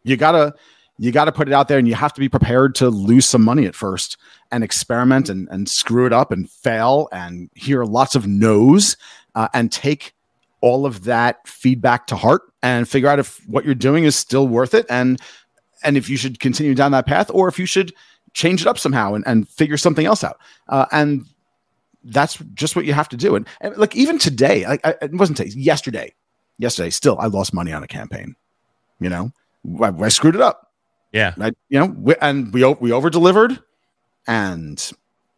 You 0.05 0.17
gotta 0.17 0.55
you 0.99 1.11
gotta 1.11 1.33
put 1.33 1.49
it 1.49 1.53
out 1.53 1.67
there, 1.67 1.79
and 1.79 1.89
you 1.89 1.95
have 1.97 2.13
to 2.15 2.21
be 2.21 2.29
prepared 2.29 2.77
to 2.77 2.89
lose 2.89 3.27
some 3.27 3.43
money 3.43 3.67
at 3.67 3.75
first 3.75 4.17
and 4.53 4.63
experiment 4.63 5.29
and 5.29 5.49
and 5.51 5.69
screw 5.69 6.07
it 6.07 6.13
up 6.13 6.31
and 6.31 6.49
fail 6.49 7.09
and 7.11 7.51
hear 7.57 7.85
lots 7.85 8.15
of 8.15 8.29
no's 8.29 8.97
uh, 9.35 9.49
and 9.53 9.73
take 9.73 10.15
all 10.61 10.87
of 10.87 11.05
that 11.05 11.47
feedback 11.47 12.07
to 12.07 12.17
heart 12.17 12.43
and 12.63 12.89
figure 12.89 13.09
out 13.09 13.19
if 13.19 13.47
what 13.47 13.65
you're 13.65 13.75
doing 13.75 14.05
is 14.05 14.17
still 14.17 14.49
worth 14.49 14.75
it 14.75 14.87
and 14.89 15.21
and 15.83 15.97
if 15.97 16.09
you 16.09 16.17
should 16.17 16.41
continue 16.41 16.75
down 16.75 16.93
that 16.93 17.07
path 17.07 17.31
or 17.33 17.49
if 17.49 17.59
you 17.59 17.67
should 17.67 17.95
change 18.33 18.63
it 18.63 18.67
up 18.67 18.79
somehow 18.79 19.15
and, 19.15 19.27
and 19.27 19.49
figure 19.49 19.77
something 19.77 20.07
else 20.07 20.25
out. 20.25 20.39
Uh, 20.69 20.87
and 20.93 21.25
that's 22.05 22.37
just 22.55 22.77
what 22.77 22.85
you 22.85 22.93
have 22.93 23.09
to 23.09 23.17
do. 23.17 23.37
And, 23.37 23.47
and 23.61 23.77
like 23.77 23.95
even 23.95 24.19
today 24.19 24.67
like 24.67 24.87
I, 24.87 24.95
it 25.03 25.13
wasn't 25.13 25.39
today 25.39 25.51
yesterday 25.51 26.13
yesterday 26.59 26.89
still 26.89 27.19
i 27.19 27.27
lost 27.27 27.53
money 27.53 27.73
on 27.73 27.83
a 27.83 27.87
campaign 27.87 28.35
you 29.01 29.09
know? 29.09 29.33
I, 29.83 29.89
I 29.89 30.09
screwed 30.09 30.35
it 30.35 30.41
up. 30.41 30.73
Yeah. 31.13 31.35
I, 31.41 31.53
you 31.69 31.79
know 31.79 31.87
we, 31.87 32.15
and 32.21 32.53
we 32.53 32.65
we 32.65 32.93
over 32.93 33.11
delivered 33.11 33.59
and 34.27 34.93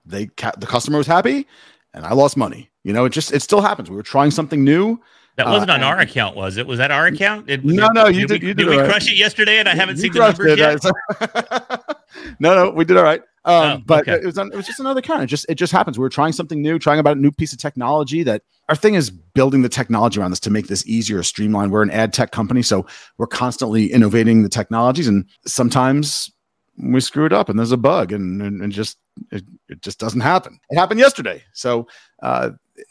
they 0.05 0.27
the 0.27 0.67
customer 0.67 0.99
was 0.99 1.07
happy 1.07 1.47
and 1.95 2.05
i 2.05 2.15
lost 2.15 2.37
money 2.37 2.71
you 2.89 2.93
know 2.95 3.05
it 3.05 3.11
just 3.11 3.33
it 3.33 3.43
still 3.43 3.61
happens 3.61 3.89
we 3.91 3.97
were 3.97 4.03
trying 4.15 4.31
something 4.33 4.65
new 4.65 4.99
that 5.37 5.47
Uh, 5.47 5.53
wasn't 5.53 5.71
on 5.71 5.83
our 5.85 5.99
account 6.01 6.35
was 6.35 6.57
it 6.57 6.67
was 6.67 6.79
that 6.79 6.91
our 6.91 7.07
account 7.07 7.49
it, 7.49 7.65
No, 7.65 7.89
no, 7.99 8.07
you 8.09 8.21
we, 8.23 8.27
did- 8.27 8.43
you 8.43 8.55
did 8.55 8.67
we 8.67 8.75
all 8.75 8.81
right. 8.81 8.91
crush 8.91 9.07
it 9.13 9.17
yesterday 9.17 9.59
and 9.61 9.69
i 9.69 9.75
haven't 9.75 9.97
You 9.97 10.03
seen 10.05 10.13
the 10.13 10.19
numbers 10.21 10.53
it, 10.53 10.59
yet 10.59 10.83
no, 12.41 12.55
no, 12.55 12.71
we 12.71 12.85
did 12.85 12.97
all 12.97 13.05
right. 13.05 13.21
Um, 13.45 13.55
Oh, 13.79 13.83
but 13.87 14.01
okay. 14.09 14.21
it 14.23 14.27
was 14.27 14.37
it 14.37 14.55
was 14.55 14.67
just 14.67 14.81
another 14.81 15.01
kind. 15.01 15.23
It 15.23 15.27
just 15.27 15.47
it 15.49 15.55
just 15.55 15.73
happens. 15.73 15.97
We 15.99 16.03
were 16.03 16.09
trying 16.11 16.33
something 16.33 16.61
new, 16.61 16.79
trying 16.79 16.99
about 16.99 17.17
a 17.17 17.21
new 17.21 17.31
piece 17.31 17.53
of 17.53 17.59
technology. 17.59 18.23
That 18.23 18.43
our 18.69 18.77
thing 18.77 18.95
is 18.95 19.11
building 19.11 19.63
the 19.63 19.69
technology 19.69 20.21
around 20.21 20.31
this 20.33 20.41
to 20.41 20.51
make 20.51 20.67
this 20.67 20.87
easier, 20.87 21.23
streamlined. 21.23 21.71
We're 21.73 21.83
an 21.83 21.91
ad 21.91 22.13
tech 22.13 22.31
company, 22.31 22.63
so 22.63 22.87
we're 23.17 23.27
constantly 23.29 23.87
innovating 23.93 24.43
the 24.43 24.49
technologies, 24.51 25.09
and 25.09 25.25
sometimes 25.47 26.31
we 26.77 27.01
screw 27.01 27.25
it 27.27 27.33
up, 27.33 27.49
and 27.49 27.59
there's 27.59 27.73
a 27.73 27.77
bug, 27.79 28.13
and 28.13 28.43
and, 28.43 28.61
and 28.61 28.73
just 28.73 28.99
it, 29.31 29.45
it 29.69 29.81
just 29.83 29.99
doesn't 29.99 30.21
happen. 30.21 30.59
It 30.71 30.77
happened 30.79 31.01
yesterday, 31.01 31.43
so. 31.55 31.87
Uh, 32.23 32.51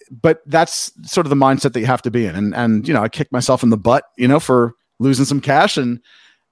but 0.10 0.42
that's 0.46 0.92
sort 1.10 1.26
of 1.26 1.30
the 1.30 1.36
mindset 1.36 1.74
that 1.74 1.80
you 1.80 1.86
have 1.86 2.02
to 2.04 2.12
be 2.12 2.26
in, 2.26 2.36
and 2.36 2.56
and 2.56 2.88
you 2.88 2.94
know, 2.94 3.02
I 3.02 3.10
kicked 3.10 3.32
myself 3.32 3.64
in 3.64 3.70
the 3.70 3.78
butt, 3.78 4.04
you 4.18 4.28
know, 4.28 4.40
for 4.40 4.74
losing 5.00 5.26
some 5.26 5.42
cash, 5.42 5.78
and 5.78 6.00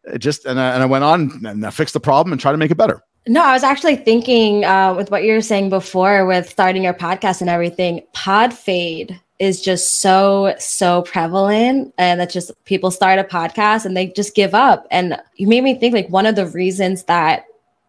it 0.06 0.20
just 0.20 0.46
and 0.46 0.60
I, 0.60 0.74
and 0.74 0.84
I 0.84 0.86
went 0.86 1.04
on 1.04 1.46
and 1.46 1.65
I 1.65 1.70
fixed 1.70 1.94
the 1.94 2.00
problem 2.00 2.32
and 2.32 2.42
try 2.42 2.51
to 2.51 2.58
make 2.58 2.72
it 2.72 2.77
better. 2.77 3.01
No, 3.27 3.44
I 3.44 3.54
was 3.54 3.63
actually 3.63 3.96
thinking 3.96 4.65
uh, 4.65 4.94
with 4.94 5.10
what 5.10 5.24
you 5.24 5.34
were 5.34 5.42
saying 5.42 5.70
before 5.70 6.27
with 6.27 6.48
starting 6.48 6.84
your 6.84 6.94
podcast 6.94 7.42
and 7.42 7.50
everything. 7.50 8.04
Pod 8.13 8.54
Fade 8.54 9.20
is 9.39 9.62
just 9.62 10.00
so 10.00 10.56
so 10.60 11.01
prevalent 11.01 11.94
and 11.98 12.20
that 12.20 12.30
just 12.30 12.51
people 12.65 12.92
start 12.92 13.20
a 13.20 13.24
podcast 13.24 13.86
and 13.86 13.98
they 13.98 14.08
just 14.08 14.34
give 14.34 14.56
up 14.56 14.88
and 14.92 15.20
you 15.36 15.46
made 15.46 15.62
me 15.62 15.77
think 15.77 15.94
like 15.94 16.08
one 16.10 16.25
of 16.25 16.36
the 16.36 16.48
reasons 16.48 17.04
that 17.04 17.46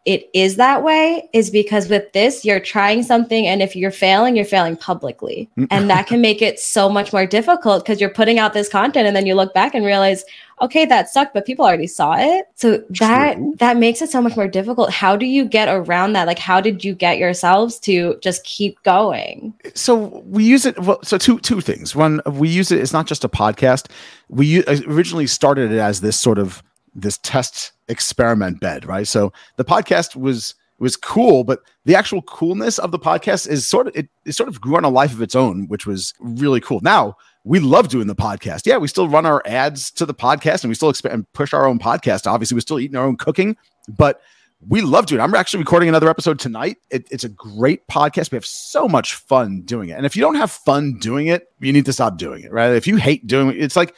it 0.07 0.31
is 0.33 0.55
that 0.55 0.85
way 0.85 1.29
is 1.33 1.51
because 1.51 1.89
with 1.89 2.13
this 2.13 2.45
you're 2.45 2.61
trying 2.61 3.03
something 3.03 3.47
and 3.47 3.61
if 3.61 3.75
you're 3.75 3.91
failing 3.91 4.37
you're 4.37 4.45
failing 4.45 4.77
publicly. 4.77 5.51
And 5.71 5.91
that 5.91 6.07
can 6.07 6.21
make 6.21 6.41
it 6.41 6.61
so 6.61 6.89
much 6.89 7.13
more 7.13 7.27
difficult 7.27 7.85
because 7.85 8.01
you're 8.01 8.09
putting 8.09 8.39
out 8.39 8.53
this 8.53 8.69
content 8.69 9.07
and 9.07 9.17
then 9.17 9.27
you 9.27 9.35
look 9.35 9.53
back 9.53 9.75
and 9.75 9.85
realize 9.85 10.25
okay 10.63 10.87
that 10.87 11.11
sucked 11.11 11.35
but 11.35 11.45
people 11.45 11.65
already 11.65 11.89
saw 11.89 12.15
it. 12.17 12.47
So 12.55 12.79
that 13.01 13.35
True. 13.35 13.55
that 13.59 13.77
makes 13.77 14.01
it 14.01 14.09
so 14.09 14.23
much 14.23 14.37
more 14.37 14.49
difficult. 14.49 14.91
How 14.91 15.17
do 15.17 15.27
you 15.27 15.45
get 15.45 15.69
around 15.69 16.13
that? 16.13 16.27
Like 16.27 16.39
how 16.39 16.61
did 16.61 16.85
you 16.85 16.95
get 16.95 17.19
yourselves 17.19 17.79
to 17.81 18.17
just 18.23 18.45
keep 18.45 18.81
going? 18.85 19.53
So 19.75 20.23
we 20.27 20.45
use 20.45 20.65
it 20.65 20.79
well 20.79 21.01
so 21.03 21.19
two 21.19 21.41
two 21.41 21.61
things. 21.61 21.97
One 21.97 22.23
we 22.27 22.49
use 22.49 22.71
it 22.71 22.81
it's 22.81 22.93
not 22.93 23.07
just 23.07 23.25
a 23.25 23.29
podcast. 23.29 23.91
We 24.29 24.47
u- 24.47 24.65
uh, 24.69 24.77
originally 24.87 25.27
started 25.27 25.73
it 25.73 25.79
as 25.79 26.01
this 26.01 26.17
sort 26.17 26.39
of 26.39 26.63
this 26.97 27.19
test 27.19 27.73
experiment 27.89 28.61
bed 28.61 28.85
right 28.85 29.07
so 29.07 29.33
the 29.57 29.65
podcast 29.65 30.17
was 30.17 30.55
was 30.79 30.97
cool 30.97 31.45
but 31.45 31.61
the 31.85 31.95
actual 31.95 32.23
coolness 32.23 32.79
of 32.79 32.91
the 32.91 32.99
podcast 32.99 33.49
is 33.49 33.67
sort 33.67 33.87
of 33.87 33.97
it, 33.97 34.09
it 34.25 34.33
sort 34.33 34.49
of 34.49 34.61
grew 34.61 34.77
on 34.77 34.85
a 34.85 34.89
life 34.89 35.13
of 35.13 35.23
its 35.23 35.35
own 35.35 35.67
which 35.69 35.87
was 35.87 36.13
really 36.21 36.61
cool 36.61 36.81
now 36.83 37.15
we 37.45 37.61
love 37.61 37.89
doing 37.89 38.07
the 38.07 38.15
podcast 38.15 38.67
yeah 38.67 38.77
we 38.77 38.89
still 38.89 39.09
run 39.09 39.25
our 39.25 39.43
ads 39.47 39.91
to 39.91 40.05
the 40.05 40.15
podcast 40.15 40.63
and 40.63 40.69
we 40.69 40.75
still 40.75 40.91
expand 40.91 41.15
and 41.15 41.33
push 41.33 41.53
our 41.53 41.67
own 41.67 41.79
podcast 41.79 42.27
obviously 42.27 42.55
we're 42.55 42.61
still 42.61 42.81
eating 42.81 42.97
our 42.97 43.07
own 43.07 43.17
cooking 43.17 43.57
but 43.97 44.21
we 44.69 44.81
love 44.81 45.07
doing 45.07 45.21
it. 45.21 45.25
I'm 45.25 45.35
actually 45.35 45.61
recording 45.61 45.89
another 45.89 46.09
episode 46.09 46.39
tonight. 46.39 46.79
It, 46.91 47.07
it's 47.11 47.25
a 47.25 47.29
great 47.29 47.87
podcast. 47.89 48.33
We 48.33 48.37
have 48.37 48.47
so 48.47 48.89
much 48.89 49.15
fun 49.15 49.63
doing 49.63 49.91
it. 49.91 49.93
And 49.93 50.07
if 50.07 50.17
you 50.17 50.23
don't 50.23 50.37
have 50.37 50.51
fun 50.51 50.99
doing 50.99 51.27
it, 51.27 51.49
you 51.61 51.73
need 51.73 51.85
to 51.85 51.93
stop 51.93 52.17
doing 52.17 52.43
it, 52.43 52.53
right? 52.53 52.73
If 52.73 52.87
you 52.87 52.97
hate 52.97 53.27
doing 53.27 53.51
it, 53.51 53.63
it's 53.63 53.77
like 53.77 53.95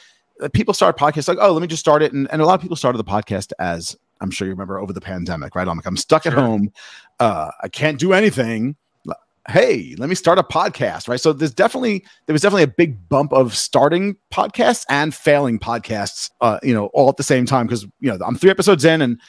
people 0.53 0.73
start 0.73 0.97
podcasts 0.97 1.27
like, 1.27 1.37
oh, 1.41 1.51
let 1.51 1.61
me 1.61 1.67
just 1.67 1.81
start 1.81 2.01
it. 2.01 2.13
And, 2.13 2.27
and 2.31 2.41
a 2.41 2.45
lot 2.45 2.53
of 2.55 2.61
people 2.61 2.77
started 2.77 2.97
the 2.97 3.03
podcast 3.03 3.51
as 3.59 3.97
I'm 4.21 4.31
sure 4.31 4.47
you 4.47 4.53
remember 4.53 4.79
over 4.79 4.93
the 4.93 5.01
pandemic, 5.01 5.55
right? 5.55 5.67
I'm 5.67 5.77
like, 5.77 5.85
I'm 5.85 5.97
stuck 5.97 6.25
at 6.25 6.33
home. 6.33 6.71
Uh, 7.19 7.51
I 7.61 7.67
can't 7.67 7.99
do 7.99 8.13
anything. 8.13 8.75
Hey, 9.47 9.95
let 9.97 10.09
me 10.09 10.15
start 10.15 10.37
a 10.37 10.43
podcast, 10.43 11.07
right? 11.07 11.19
So 11.19 11.33
there's 11.33 11.53
definitely 11.53 12.05
there 12.27 12.33
was 12.33 12.41
definitely 12.41 12.63
a 12.63 12.67
big 12.67 13.09
bump 13.09 13.33
of 13.33 13.55
starting 13.55 14.15
podcasts 14.31 14.85
and 14.89 15.15
failing 15.15 15.57
podcasts, 15.57 16.29
uh, 16.41 16.59
you 16.61 16.73
know, 16.73 16.87
all 16.87 17.09
at 17.09 17.17
the 17.17 17.23
same 17.23 17.45
time 17.45 17.65
because 17.65 17.83
you 17.99 18.11
know 18.11 18.19
I'm 18.23 18.35
three 18.35 18.51
episodes 18.51 18.85
in 18.85 19.01
and 19.01 19.19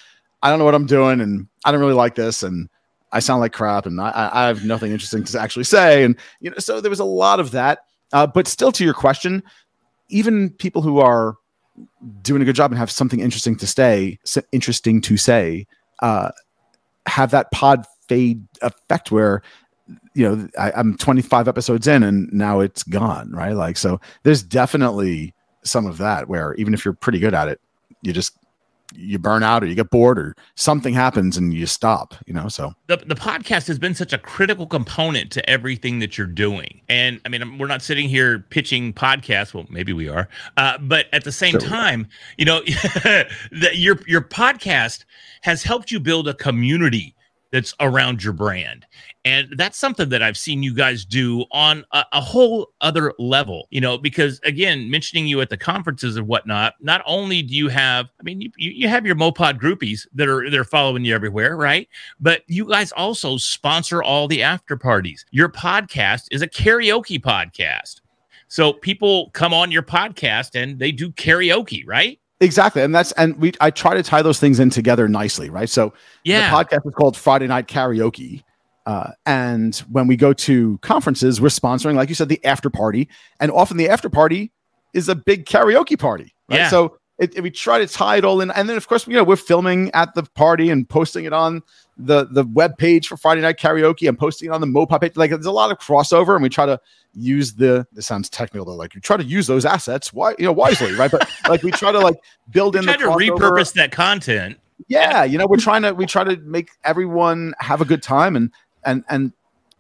I 0.43 0.51
don't 0.51 0.59
know 0.59 0.67
what 0.67 0.75
I'm 0.75 0.85
doing 0.87 1.21
and 1.21 1.47
I 1.65 1.73
don't 1.73 1.81
really 1.81 1.95
like 1.95 2.17
this 2.17 2.43
and 2.43 2.69
I 3.13 3.21
sound 3.21 3.41
like 3.41 3.53
crap 3.53 3.87
and 3.87 3.99
I- 4.01 4.11
I, 4.11 4.45
I 4.45 4.47
have 4.49 4.65
nothing 4.65 4.93
interesting 4.93 5.25
to 5.25 5.41
actually 5.41 5.65
say 5.65 6.05
and 6.05 6.17
you 6.41 6.51
know 6.51 6.59
so 6.59 6.81
there 6.81 6.91
was 6.91 7.01
a 7.01 7.05
lot 7.05 7.41
of 7.41 7.53
that. 7.53 7.81
Uh, 8.13 8.27
but 8.27 8.47
still, 8.47 8.73
to 8.73 8.85
your 8.85 8.95
question, 8.95 9.43
even 10.11 10.51
people 10.51 10.83
who 10.83 10.99
are 10.99 11.37
doing 12.23 12.43
a 12.43 12.45
good 12.45 12.57
job 12.57 12.71
and 12.71 12.79
have 12.79 12.91
something 12.91 13.21
interesting 13.21 13.57
to 13.57 13.67
say, 13.67 14.19
interesting 14.53 15.01
to 15.03 15.17
say, 15.17 15.67
uh, 16.01 16.31
have 17.07 17.31
that 17.31 17.51
pod 17.51 17.85
fade 18.09 18.47
effect 18.63 19.11
where 19.11 19.43
you 20.15 20.29
know 20.29 20.49
I, 20.59 20.73
I'm 20.73 20.97
25 20.97 21.49
episodes 21.49 21.87
in 21.87 22.03
and 22.03 22.33
now 22.33 22.61
it's 22.61 22.83
gone, 22.83 23.31
right? 23.33 23.55
Like 23.55 23.77
so, 23.77 24.01
there's 24.23 24.43
definitely 24.43 25.35
some 25.63 25.87
of 25.87 25.99
that 25.99 26.29
where 26.29 26.55
even 26.55 26.75
if 26.75 26.85
you're 26.85 26.95
pretty 26.95 27.19
good 27.19 27.35
at 27.35 27.49
it, 27.49 27.61
you 28.03 28.13
just 28.13 28.37
you 28.95 29.19
burn 29.19 29.43
out 29.43 29.63
or 29.63 29.67
you 29.67 29.75
get 29.75 29.91
bored 29.91 30.19
or 30.19 30.35
something 30.57 30.95
happens 30.95 31.37
and 31.37 31.55
you 31.55 31.67
stop, 31.67 32.15
you 32.27 32.35
know. 32.35 32.49
So 32.49 32.75
the, 32.87 32.97
the 32.99 33.15
podcast 33.15 33.67
has 33.69 33.79
been 33.79 33.95
such 33.95 34.13
a 34.13 34.19
critical 34.19 34.67
component 34.67 35.31
to 35.33 35.51
everything 35.51 35.99
that 36.01 36.19
you're 36.19 36.27
doing. 36.27 36.81
And 36.89 37.21
I 37.25 37.29
mean, 37.29 37.59
we're 37.59 37.67
not 37.67 37.83
sitting 37.83 38.09
here 38.09 38.41
pitching 38.51 38.93
podcasts. 38.93 39.55
Well, 39.55 39.67
maybe 39.71 39.93
we 39.93 40.09
are. 40.09 40.29
Uh, 40.57 40.79
but 40.79 41.07
at 41.13 41.25
the 41.25 41.33
same 41.33 41.59
time, 41.59 42.09
you 42.37 42.45
know, 42.45 42.61
that 43.05 43.73
your 43.75 44.01
your 44.07 44.23
podcast 44.23 45.05
has 45.43 45.63
helped 45.63 45.91
you 45.91 46.01
build 46.01 46.29
a 46.29 46.35
community 46.35 47.15
that's 47.53 47.75
around 47.81 48.23
your 48.23 48.33
brand. 48.33 48.87
And 49.25 49.49
that's 49.57 49.77
something 49.77 50.09
that 50.09 50.23
I've 50.23 50.39
seen 50.39 50.63
you 50.63 50.75
guys 50.75 51.05
do 51.05 51.45
on 51.53 51.85
a, 51.93 52.05
a 52.13 52.21
whole 52.21 52.73
other 52.81 53.13
level, 53.19 53.69
you 53.71 53.81
know, 53.81 53.99
because 53.99 54.41
again, 54.45 54.91
mentioning 54.91 55.27
you 55.27 55.41
at 55.41 55.51
the 55.51 55.59
conferences 55.59 56.17
and 56.17 56.27
whatnot, 56.27 56.75
not 56.81 57.03
only 57.05 57.43
do 57.43 57.55
you 57.55 57.69
have, 57.69 58.07
I 58.19 58.23
mean, 58.23 58.41
you, 58.41 58.51
you 58.57 58.89
have 58.89 59.05
your 59.05 59.17
MowPod 59.17 59.61
groupies 59.61 60.07
that 60.15 60.29
are, 60.29 60.49
they're 60.49 60.65
following 60.65 61.05
you 61.05 61.15
everywhere, 61.15 61.57
right? 61.57 61.89
but 62.21 62.43
you 62.47 62.69
guys 62.69 62.93
also 62.93 63.37
sponsor 63.37 64.03
all 64.03 64.29
the 64.29 64.43
after 64.43 64.77
parties. 64.77 65.25
Your 65.31 65.49
podcast 65.49 66.25
is 66.31 66.43
a 66.43 66.49
karaoke 66.49 67.21
podcast. 67.21 68.01
So 68.49 68.73
people 68.73 69.31
come 69.31 69.55
on 69.55 69.71
your 69.71 69.83
podcast 69.83 70.61
and 70.61 70.79
they 70.79 70.93
do 70.93 71.11
karaoke, 71.11 71.83
right? 71.87 72.19
Exactly, 72.41 72.83
and 72.83 72.95
that's 72.95 73.13
and 73.13 73.37
we 73.37 73.53
I 73.61 73.71
try 73.71 73.95
to 73.95 74.03
tie 74.03 74.23
those 74.23 74.41
things 74.41 74.61
in 74.61 74.71
together 74.71 75.09
nicely, 75.09 75.51
right? 75.51 75.69
So 75.69 75.93
Yeah. 76.25 76.51
the 76.51 76.57
podcast 76.57 76.87
is 76.87 76.95
called 76.95 77.17
Friday 77.17 77.47
Night 77.47 77.67
Karaoke. 77.69 78.43
Uh, 78.87 79.11
and 79.27 79.77
when 79.91 80.07
we 80.07 80.17
go 80.17 80.33
to 80.33 80.79
conferences, 80.79 81.41
we're 81.41 81.49
sponsoring, 81.49 81.95
like 81.95 82.09
you 82.09 82.15
said, 82.15 82.29
the 82.29 82.45
after 82.45 82.71
party. 82.71 83.09
And 83.39 83.51
often 83.53 83.77
the 83.77 83.89
after 83.89 84.09
party 84.09 84.51
is 84.95 85.09
a 85.09 85.15
big 85.15 85.45
karaoke 85.47 85.99
party. 85.99 86.35
Right? 86.49 86.61
Yeah. 86.61 86.69
So 86.71 86.97
it, 87.19 87.37
it- 87.37 87.43
we 87.43 87.51
try 87.51 87.79
to 87.79 87.87
tie 87.87 88.17
it 88.17 88.25
all 88.25 88.41
in. 88.41 88.51
And 88.51 88.69
then, 88.69 88.77
of 88.77 88.89
course, 88.89 89.07
you 89.07 89.15
know, 89.15 89.23
we're 89.23 89.37
filming 89.37 89.91
at 89.93 90.15
the 90.15 90.23
party 90.35 90.71
and 90.71 90.89
posting 90.89 91.25
it 91.27 91.33
on 91.33 91.63
the, 92.05 92.27
the 92.31 92.45
web 92.45 92.77
page 92.79 93.07
for 93.09 93.17
Friday 93.17 93.41
Night 93.41 93.59
Karaoke 93.59 94.09
I'm 94.09 94.17
posting 94.17 94.49
it 94.49 94.53
on 94.53 94.61
the 94.61 94.67
MowPod 94.67 95.01
page. 95.01 95.17
Like 95.17 95.31
there's 95.31 95.47
a 95.47 95.53
lot 95.53 95.71
of 95.71 95.79
crossover 95.79 96.35
and 96.35 96.43
we 96.43 96.49
try 96.49 96.67
to 96.67 96.81
use 97.15 97.53
the, 97.55 97.87
this 97.93 98.07
sounds 98.07 98.29
technical 98.29 98.65
though, 98.67 98.75
like 98.77 98.95
we 98.95 99.01
try 99.01 99.17
to 99.17 99.25
use 99.25 99.47
those 99.47 99.65
assets 99.65 100.13
why, 100.13 100.35
you 100.39 100.45
know, 100.45 100.53
wisely, 100.53 100.93
right? 100.95 101.11
But 101.11 101.29
like 101.49 101.63
we 101.63 101.71
try 101.71 101.93
to 101.93 101.99
like 102.01 102.17
build 102.51 102.77
in 102.77 102.83
Try 102.85 102.95
the 102.95 102.99
to 103.01 103.05
crossover 103.07 103.39
repurpose 103.39 103.73
that 103.75 103.93
content. 103.93 104.59
yeah 104.89 105.25
you 105.25 105.37
know 105.39 105.47
we're 105.47 105.57
trying 105.59 105.83
to 105.83 105.93
we 105.93 106.07
try 106.07 106.25
to 106.25 106.37
make 106.39 106.71
everyone 106.85 107.53
have 107.59 107.81
a 107.81 107.85
good 107.85 108.03
time 108.03 108.35
and 108.37 108.51
and 108.85 109.05
and 109.11 109.33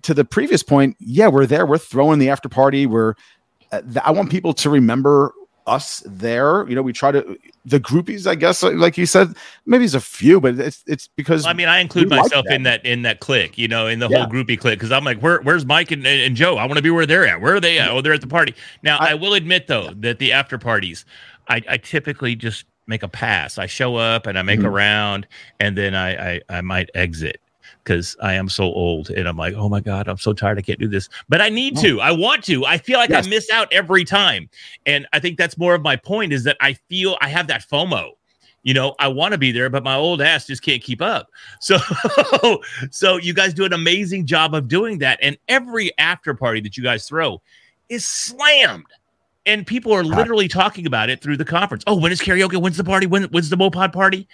to 0.03 0.13
the 0.13 0.25
previous 0.27 0.63
point 0.63 0.95
yeah 1.01 1.27
we're 1.27 1.47
there 1.47 1.65
we're 1.65 1.79
throwing 1.79 2.19
the 2.19 2.29
after 2.29 2.49
party 2.51 2.85
we're 2.87 3.15
uh, 3.73 3.81
th- 3.81 3.97
i 4.05 4.11
want 4.11 4.31
people 4.31 4.53
to 4.53 4.69
remember 4.69 5.33
us 5.71 6.03
there 6.07 6.69
you 6.69 6.75
know 6.75 6.83
we 6.83 6.93
try 6.93 7.13
to 7.13 7.39
the 7.65 7.79
groupies 7.79 8.27
i 8.27 8.35
guess 8.35 8.63
like- 8.63 8.99
you 8.99 9.07
said 9.07 9.29
maybe 9.67 9.85
it's 9.85 9.95
a 9.95 10.01
few 10.01 10.41
but 10.41 10.59
it's 10.59 10.83
it's 10.87 11.09
because 11.17 11.47
I 11.47 11.53
mean, 11.53 11.69
I 11.69 11.79
include 11.79 12.07
we 12.11 12.17
like 12.17 12.23
myself 12.23 12.47
in 12.51 12.65
that 12.65 12.85
in 12.85 13.03
that 13.03 13.21
clique, 13.21 13.57
you 13.57 13.69
know, 13.69 13.87
in 13.87 13.99
the 14.01 14.09
Yeah. 14.09 14.19
whole 14.19 14.27
groupie 14.27 14.59
clique, 14.59 14.79
because 14.79 14.91
I'm 14.93 15.05
like, 15.05 15.21
where, 15.21 15.41
where's 15.43 15.65
Mike 15.65 15.91
and, 15.93 16.07
and 16.07 16.35
Joe? 16.35 16.57
I 16.57 16.65
want 16.65 16.77
to 16.79 16.83
be 16.83 16.91
where 16.91 17.07
they're 17.07 17.27
at. 17.27 17.41
Where 17.41 17.55
are 17.57 17.61
they 17.61 17.79
at? 17.79 17.91
Oh, 17.91 18.01
they're 18.01 18.13
at 18.15 18.21
the 18.21 18.27
party. 18.27 18.55
Now, 18.83 18.99
I, 18.99 19.11
I- 19.11 19.15
will 19.15 19.35
admit 19.35 19.67
though 19.69 19.91
that 20.01 20.19
the 20.19 20.33
after 20.33 20.59
parties, 20.59 21.05
I, 21.49 21.63
I 21.69 21.77
typically 21.77 22.35
just 22.35 22.65
make 22.87 23.03
a 23.03 23.09
pass. 23.09 23.59
I 23.59 23.67
show 23.67 23.97
up 23.97 24.27
and 24.27 24.39
I 24.39 24.43
make 24.43 24.61
a 24.61 24.65
Mhm. 24.65 24.73
round, 24.75 25.27
and 25.61 25.77
then 25.79 25.95
I 25.95 26.35
I, 26.35 26.41
I 26.49 26.61
might 26.63 26.91
exit 26.95 27.41
because 27.85 28.17
I 28.23 28.35
am 28.35 28.49
so 28.49 28.65
old, 28.65 29.11
and 29.11 29.29
I'm 29.29 29.37
like, 29.37 29.55
oh 29.55 29.69
my 29.69 29.81
god, 29.81 30.09
I'm 30.09 30.19
so 30.19 30.33
tired. 30.33 30.59
I 30.59 30.63
can't 30.63 30.79
do 30.79 30.89
this, 30.89 31.09
but 31.29 31.41
I 31.41 31.49
need 31.49 31.79
Oh. 31.79 31.83
to. 31.83 32.01
I 32.01 32.11
want 32.13 32.45
to. 32.45 32.65
I 32.67 32.79
feel 32.79 32.99
like 32.99 33.11
Yes. 33.11 33.27
I 33.27 33.31
miss 33.31 33.51
out 33.51 33.73
every 33.73 34.05
time, 34.05 34.49
and 34.87 35.07
I 35.13 35.19
think 35.21 35.39
that's 35.39 35.57
more 35.59 35.75
of 35.75 35.83
my 35.83 35.97
point 35.97 36.33
is 36.33 36.45
that 36.45 36.57
I 36.61 36.75
feel 36.89 37.17
I 37.21 37.29
have 37.29 37.47
that 37.49 37.65
FOMO. 37.69 38.11
You 38.63 38.75
know, 38.75 38.95
I 38.99 39.09
want 39.09 39.33
to 39.33 39.39
be 39.39 39.53
there, 39.53 39.71
but 39.71 39.83
my 39.83 39.95
old 39.95 40.21
ass 40.21 40.47
just 40.47 40.63
can't 40.63 40.83
keep 40.83 41.01
up. 41.01 41.29
So, 41.61 41.79
so 42.91 43.17
you 43.17 43.33
guys 43.35 43.55
do 43.55 43.65
an 43.65 43.73
amazing 43.73 44.27
job 44.27 44.55
of 44.55 44.69
doing 44.69 44.99
that, 44.99 45.19
and 45.23 45.37
every 45.49 45.97
after 45.99 46.35
party 46.35 46.61
that 46.61 46.77
you 46.77 46.83
guys 46.83 47.07
throw 47.09 47.41
is 47.89 48.07
slammed, 48.07 48.85
and 49.47 49.67
people 49.67 49.93
are 49.93 50.05
literally 50.05 50.47
talking 50.49 50.87
about 50.87 51.09
it 51.11 51.23
through 51.23 51.37
the 51.39 51.45
conference. 51.45 51.83
Oh, 51.87 51.97
when 51.97 52.13
is 52.13 52.21
karaoke? 52.21 52.61
When's 52.61 52.77
the 52.77 52.85
party? 52.85 53.07
When 53.07 53.25
when's 53.25 53.49
the 53.49 53.57
MowPod 53.57 53.93
party? 53.93 54.29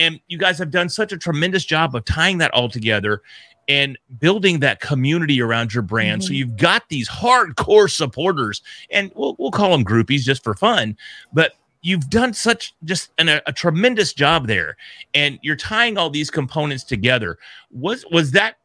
And 0.00 0.18
you 0.26 0.38
guys 0.38 0.58
have 0.58 0.70
done 0.72 0.88
such 0.88 1.12
a 1.12 1.16
tremendous 1.16 1.64
job 1.64 1.94
of 1.94 2.04
tying 2.04 2.38
that 2.38 2.50
all 2.52 2.68
together 2.68 3.22
and 3.68 3.96
building 4.18 4.58
that 4.60 4.80
community 4.80 5.40
around 5.40 5.72
your 5.72 5.82
brand. 5.84 6.24
So 6.24 6.32
Mhm. 6.32 6.36
you've 6.36 6.56
got 6.56 6.88
these 6.88 7.08
hardcore 7.08 7.88
supporters, 7.90 8.62
and 8.90 9.12
we'll 9.14 9.36
we'll 9.38 9.52
call 9.52 9.70
them 9.70 9.84
groupies 9.84 10.22
just 10.22 10.42
for 10.42 10.54
fun, 10.54 10.96
but 11.32 11.52
you've 11.82 12.10
done 12.10 12.34
such 12.34 12.74
just 12.84 13.10
an, 13.18 13.28
a, 13.28 13.40
a 13.46 13.52
tremendous 13.52 14.12
job 14.12 14.46
there 14.46 14.76
and 15.14 15.38
you're 15.40 15.56
tying 15.56 15.96
all 15.96 16.10
these 16.10 16.30
components 16.30 16.84
together 16.84 17.38
was 17.70 18.04
was 18.10 18.32
that 18.32 18.56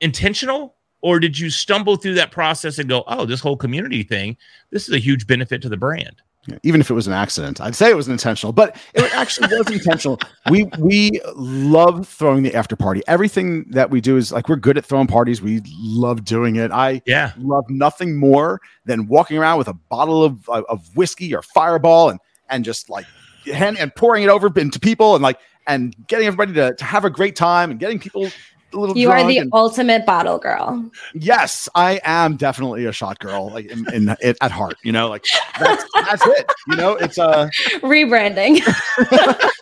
intentional 0.00 0.74
or 1.02 1.20
did 1.20 1.38
you 1.38 1.50
stumble 1.50 1.96
through 1.96 2.14
that 2.14 2.30
process 2.30 2.78
and 2.78 2.88
go 2.88 3.04
oh 3.06 3.26
this 3.26 3.40
whole 3.40 3.56
community 3.56 4.02
thing 4.02 4.34
this 4.70 4.88
is 4.88 4.94
a 4.94 4.98
huge 4.98 5.26
benefit 5.26 5.60
to 5.60 5.68
the 5.68 5.76
brand 5.76 6.22
even 6.62 6.80
if 6.80 6.90
it 6.90 6.94
was 6.94 7.06
an 7.06 7.12
accident. 7.12 7.60
I'd 7.60 7.74
say 7.74 7.90
it 7.90 7.96
was 7.96 8.08
intentional 8.08 8.52
but 8.52 8.76
it 8.94 9.14
actually 9.14 9.48
was 9.56 9.70
intentional. 9.70 10.18
We 10.50 10.64
we 10.78 11.22
love 11.36 12.06
throwing 12.06 12.42
the 12.42 12.54
after 12.54 12.76
party. 12.76 13.02
Everything 13.06 13.64
that 13.70 13.90
we 13.90 14.02
do 14.02 14.18
is 14.18 14.30
like 14.30 14.46
we're 14.46 14.56
good 14.56 14.76
at 14.76 14.84
throwing 14.84 15.06
parties. 15.06 15.40
We 15.40 15.62
love 15.66 16.22
doing 16.22 16.56
it. 16.56 16.70
I 16.70 17.00
yeah. 17.06 17.32
love 17.38 17.64
nothing 17.70 18.14
more 18.14 18.60
than 18.84 19.06
walking 19.06 19.38
around 19.38 19.56
with 19.56 19.68
a 19.68 19.72
bottle 19.72 20.22
of, 20.22 20.46
of, 20.50 20.64
of 20.68 20.96
whiskey 20.96 21.34
or 21.34 21.40
fireball 21.40 22.10
and 22.10 22.20
and 22.50 22.62
just 22.62 22.90
like 22.90 23.06
hand 23.46 23.78
and 23.78 23.94
pouring 23.94 24.22
it 24.22 24.28
over 24.28 24.52
into 24.60 24.78
people 24.78 25.14
and 25.14 25.22
like 25.22 25.38
and 25.66 25.96
getting 26.06 26.26
everybody 26.26 26.52
to, 26.52 26.74
to 26.74 26.84
have 26.84 27.04
a 27.04 27.10
great 27.10 27.36
time 27.36 27.70
and 27.70 27.80
getting 27.80 27.98
people 27.98 28.28
little. 28.74 28.96
You 28.96 29.10
are 29.10 29.26
the 29.26 29.38
and- 29.38 29.50
ultimate 29.52 30.04
bottle 30.06 30.38
girl. 30.38 30.90
yes, 31.14 31.68
I 31.74 32.00
am 32.04 32.36
definitely 32.36 32.84
a 32.86 32.92
shot 32.92 33.18
girl, 33.18 33.50
like 33.50 33.66
in, 33.66 33.92
in, 33.94 34.16
in 34.20 34.34
at 34.40 34.50
heart. 34.50 34.76
You 34.82 34.92
know, 34.92 35.08
like 35.08 35.24
that's 35.58 35.84
that's 35.94 36.26
it. 36.26 36.52
You 36.68 36.76
know, 36.76 36.92
it's 36.92 37.18
uh 37.18 37.48
Rebranding. 37.80 38.60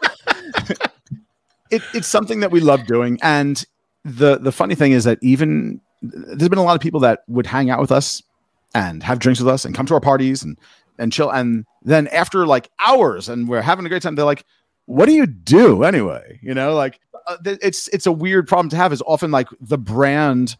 it, 1.71 1.83
it's 1.95 2.07
something 2.07 2.41
that 2.41 2.51
we 2.51 2.61
love 2.61 2.87
doing 2.87 3.19
and 3.23 3.65
the 4.05 4.39
the 4.39 4.53
funny 4.53 4.75
thing 4.75 4.93
is 4.93 5.05
that 5.05 5.19
even 5.23 5.81
there's 6.03 6.49
been 6.49 6.59
a 6.59 6.63
lot 6.63 6.75
of 6.75 6.81
people 6.81 7.01
that 7.01 7.21
would 7.29 7.47
hang 7.47 7.71
out 7.71 7.81
with 7.81 7.93
us 7.93 8.23
and 8.75 9.03
have 9.03 9.19
drinks 9.19 9.41
with 9.41 9.49
us 9.49 9.65
and 9.65 9.75
come 9.75 9.87
to 9.87 9.95
our 9.95 10.01
parties 10.01 10.43
and 10.43 10.59
and 10.99 11.13
chill 11.13 11.31
and 11.31 11.65
then 11.83 12.09
after 12.09 12.47
like 12.47 12.69
hours 12.85 13.29
and 13.29 13.49
we're 13.49 13.63
having 13.63 13.87
a 13.87 13.89
great 13.89 14.03
time 14.03 14.15
they're 14.15 14.25
like 14.25 14.45
what 14.87 15.07
do 15.07 15.13
you 15.13 15.27
do 15.27 15.85
anyway 15.85 16.39
you 16.43 16.53
know 16.53 16.75
like 16.75 17.01
it's 17.45 17.89
it's 17.89 18.07
a 18.07 18.13
weird 18.13 18.47
problem 18.49 18.69
to 18.71 18.77
have 18.77 18.93
is 18.93 19.03
often 19.07 19.31
like 19.31 19.49
the 19.61 19.79
brand 19.79 20.57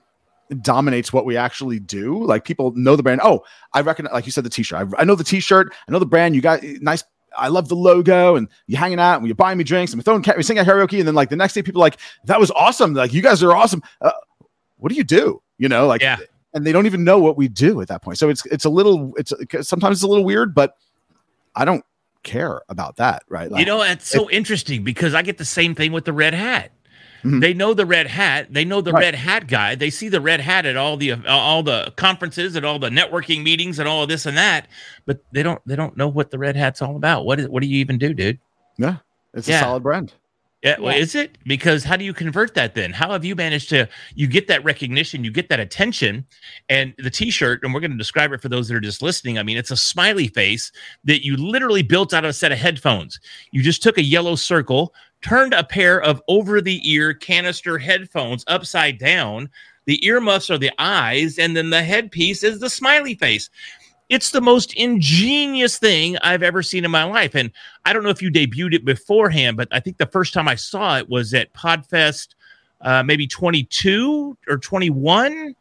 dominates 0.61 1.13
what 1.13 1.25
we 1.25 1.37
actually 1.37 1.79
do 1.81 2.23
like 2.25 2.45
people 2.45 2.73
know 2.73 2.95
the 2.95 3.03
brand 3.03 3.21
oh 3.25 3.43
i 3.73 3.81
recognize 3.81 4.13
like 4.13 4.27
you 4.27 4.33
said 4.33 4.45
the 4.45 4.51
t-shirt 4.51 4.87
i, 4.97 5.01
I 5.01 5.05
know 5.05 5.15
the 5.15 5.25
t-shirt 5.25 5.73
i 5.89 5.93
know 5.93 5.99
the 5.99 6.05
brand 6.05 6.35
you 6.35 6.43
got 6.43 6.63
nice 6.63 7.05
I 7.35 7.49
love 7.49 7.69
the 7.71 7.75
logo 7.77 8.37
and 8.37 8.47
you 8.67 8.77
hanging 8.77 9.01
out 9.01 9.17
and 9.17 9.27
you're 9.27 9.35
buying 9.35 9.57
me 9.57 9.65
drinks 9.65 9.91
and 9.91 9.99
we're 9.99 10.03
throwing, 10.03 10.23
we 10.37 10.43
sing 10.43 10.59
at 10.59 10.67
karaoke. 10.67 10.99
And 10.99 11.09
then 11.09 11.15
like 11.15 11.31
the 11.31 11.37
next 11.37 11.55
day 11.55 11.63
people 11.63 11.81
are 11.81 11.87
like, 11.87 11.97
that 12.27 12.39
was 12.39 12.51
awesome. 12.51 12.93
Like 12.93 13.15
you 13.15 13.23
guys 13.23 13.43
are 13.43 13.57
awesome. 13.57 13.83
Uh, 14.03 14.11
what 14.77 14.91
do 14.91 14.97
you 14.97 15.03
do? 15.03 15.41
You 15.57 15.71
know, 15.71 15.87
like, 15.87 16.03
Yeah. 16.03 16.19
and 16.53 16.67
they 16.67 16.73
don't 16.73 16.85
even 16.85 17.05
know 17.05 17.19
what 17.19 17.39
we 17.39 17.49
do 17.49 17.81
at 17.81 17.89
that 17.89 18.03
point. 18.03 18.19
So 18.19 18.29
it's, 18.29 18.45
it's 18.45 18.67
a 18.67 18.69
little, 18.69 19.15
it's 19.17 19.33
sometimes 19.67 19.97
it's 19.97 20.03
a 20.03 20.09
little 20.09 20.27
weird, 20.27 20.55
but 20.55 20.77
I 21.55 21.65
don't 21.65 21.83
care 22.23 22.63
about 22.69 22.97
that. 22.97 23.23
Right. 23.29 23.51
you 23.51 23.65
know, 23.65 23.83
it's 23.83 24.09
so 24.09 24.31
interesting 24.31 24.85
because 24.85 25.15
I 25.15 25.23
get 25.23 25.39
the 25.39 25.45
same 25.45 25.75
thing 25.75 25.93
with 25.93 26.05
the 26.05 26.13
red 26.13 26.35
hat. 26.35 26.71
Mhm. 27.25 27.41
They 27.41 27.55
know 27.55 27.73
the 27.73 27.87
red 27.87 28.09
hat. 28.09 28.49
They 28.53 28.65
know 28.65 28.81
the 28.81 28.93
Right. 28.93 29.03
red 29.03 29.15
hat 29.15 29.47
guy. 29.47 29.77
They 29.77 29.91
see 29.91 30.09
the 30.09 30.21
red 30.21 30.41
hat 30.41 30.67
at 30.67 30.77
all 30.77 30.97
the 30.97 31.13
uh, 31.13 31.19
all 31.29 31.63
the 31.63 31.93
conferences 31.97 32.57
and 32.57 32.67
all 32.67 32.81
the 32.81 32.89
networking 32.91 33.45
meetings 33.45 33.79
and 33.79 33.89
all 33.89 34.03
of 34.03 34.09
this 34.09 34.27
and 34.27 34.37
that, 34.37 34.67
but 35.07 35.21
they 35.33 35.43
don't 35.45 35.61
they 35.65 35.77
don't 35.77 35.97
know 35.97 36.09
what 36.09 36.33
the 36.33 36.39
red 36.39 36.57
hat's 36.57 36.83
all 36.83 36.97
about. 36.97 37.25
What 37.25 37.39
is 37.39 37.49
what 37.49 37.63
do 37.63 37.69
you 37.69 37.79
even 37.79 37.97
do, 37.99 38.13
dude? 38.13 38.39
yeah, 38.77 38.97
it's 39.35 39.47
Yeah. 39.47 39.59
a 39.59 39.61
solid 39.61 39.83
brand. 39.85 40.13
Yeah, 40.63 40.79
well, 40.79 40.95
Yeah. 40.95 41.01
is 41.03 41.15
it? 41.17 41.39
Because 41.45 41.83
how 41.83 41.97
do 41.97 42.05
you 42.05 42.15
convert 42.15 42.55
that 42.55 42.75
then? 42.75 42.93
How 42.93 43.11
have 43.11 43.25
you 43.25 43.35
managed 43.35 43.69
to 43.71 43.89
you 44.15 44.29
get 44.29 44.47
that 44.47 44.63
recognition, 44.63 45.25
you 45.25 45.33
get 45.33 45.49
that 45.49 45.59
attention, 45.59 46.25
and 46.69 46.95
the 46.99 47.11
t-shirt, 47.11 47.65
and 47.65 47.75
we're 47.75 47.81
going 47.81 47.91
to 47.91 47.97
describe 47.97 48.33
it 48.33 48.41
for 48.41 48.49
those 48.49 48.69
that 48.69 48.77
are 48.77 48.81
just 48.81 49.03
listening. 49.03 49.39
I 49.39 49.43
mean, 49.43 49.57
it's 49.57 49.73
a 49.73 49.77
smiley 49.77 50.29
face 50.29 50.71
that 51.05 51.25
you 51.25 51.37
literally 51.37 51.83
built 51.83 52.15
out 52.15 52.25
of 52.25 52.31
a 52.31 52.33
set 52.33 52.53
of 52.53 52.59
headphones. 52.59 53.19
You 53.51 53.63
just 53.63 53.83
took 53.83 53.99
a 53.99 54.03
yellow 54.05 54.37
circle, 54.37 54.95
turned 55.21 55.53
a 55.53 55.65
pair 55.65 56.01
of 56.01 56.23
over-the-ear 56.29 57.15
canister 57.15 57.77
headphones 57.79 58.45
upside 58.47 58.99
down. 58.99 59.51
The 59.87 60.05
earmuffs 60.07 60.49
are 60.49 60.59
the 60.59 60.71
eyes, 60.79 61.41
and 61.41 61.57
then 61.57 61.71
the 61.71 61.83
headpiece 61.83 62.45
is 62.45 62.61
the 62.61 62.71
smiley 62.71 63.17
face. 63.17 63.51
It's 64.13 64.31
the 64.31 64.41
most 64.43 64.75
ingenious 64.75 65.79
thing 65.79 66.19
I've 66.19 66.43
ever 66.43 66.63
seen 66.63 66.85
in 66.85 66.91
my 66.91 67.05
life. 67.05 67.35
And 67.35 67.51
I 67.87 67.93
don't 67.93 68.03
know 68.03 68.11
if 68.11 68.21
you 68.21 68.31
debuted 68.31 68.75
it 68.75 68.85
beforehand, 68.85 69.57
but 69.57 69.69
I 69.73 69.81
think 69.81 69.97
the 69.97 70.07
first 70.07 70.35
time 70.35 70.49
I 70.49 70.55
saw 70.55 70.99
it 70.99 71.09
was 71.09 71.33
at 71.33 71.53
Podfest, 71.55 72.29
uh, 72.83 73.03
maybe 73.03 73.27
22 73.27 74.37
or 74.49 74.59
21. 74.59 75.55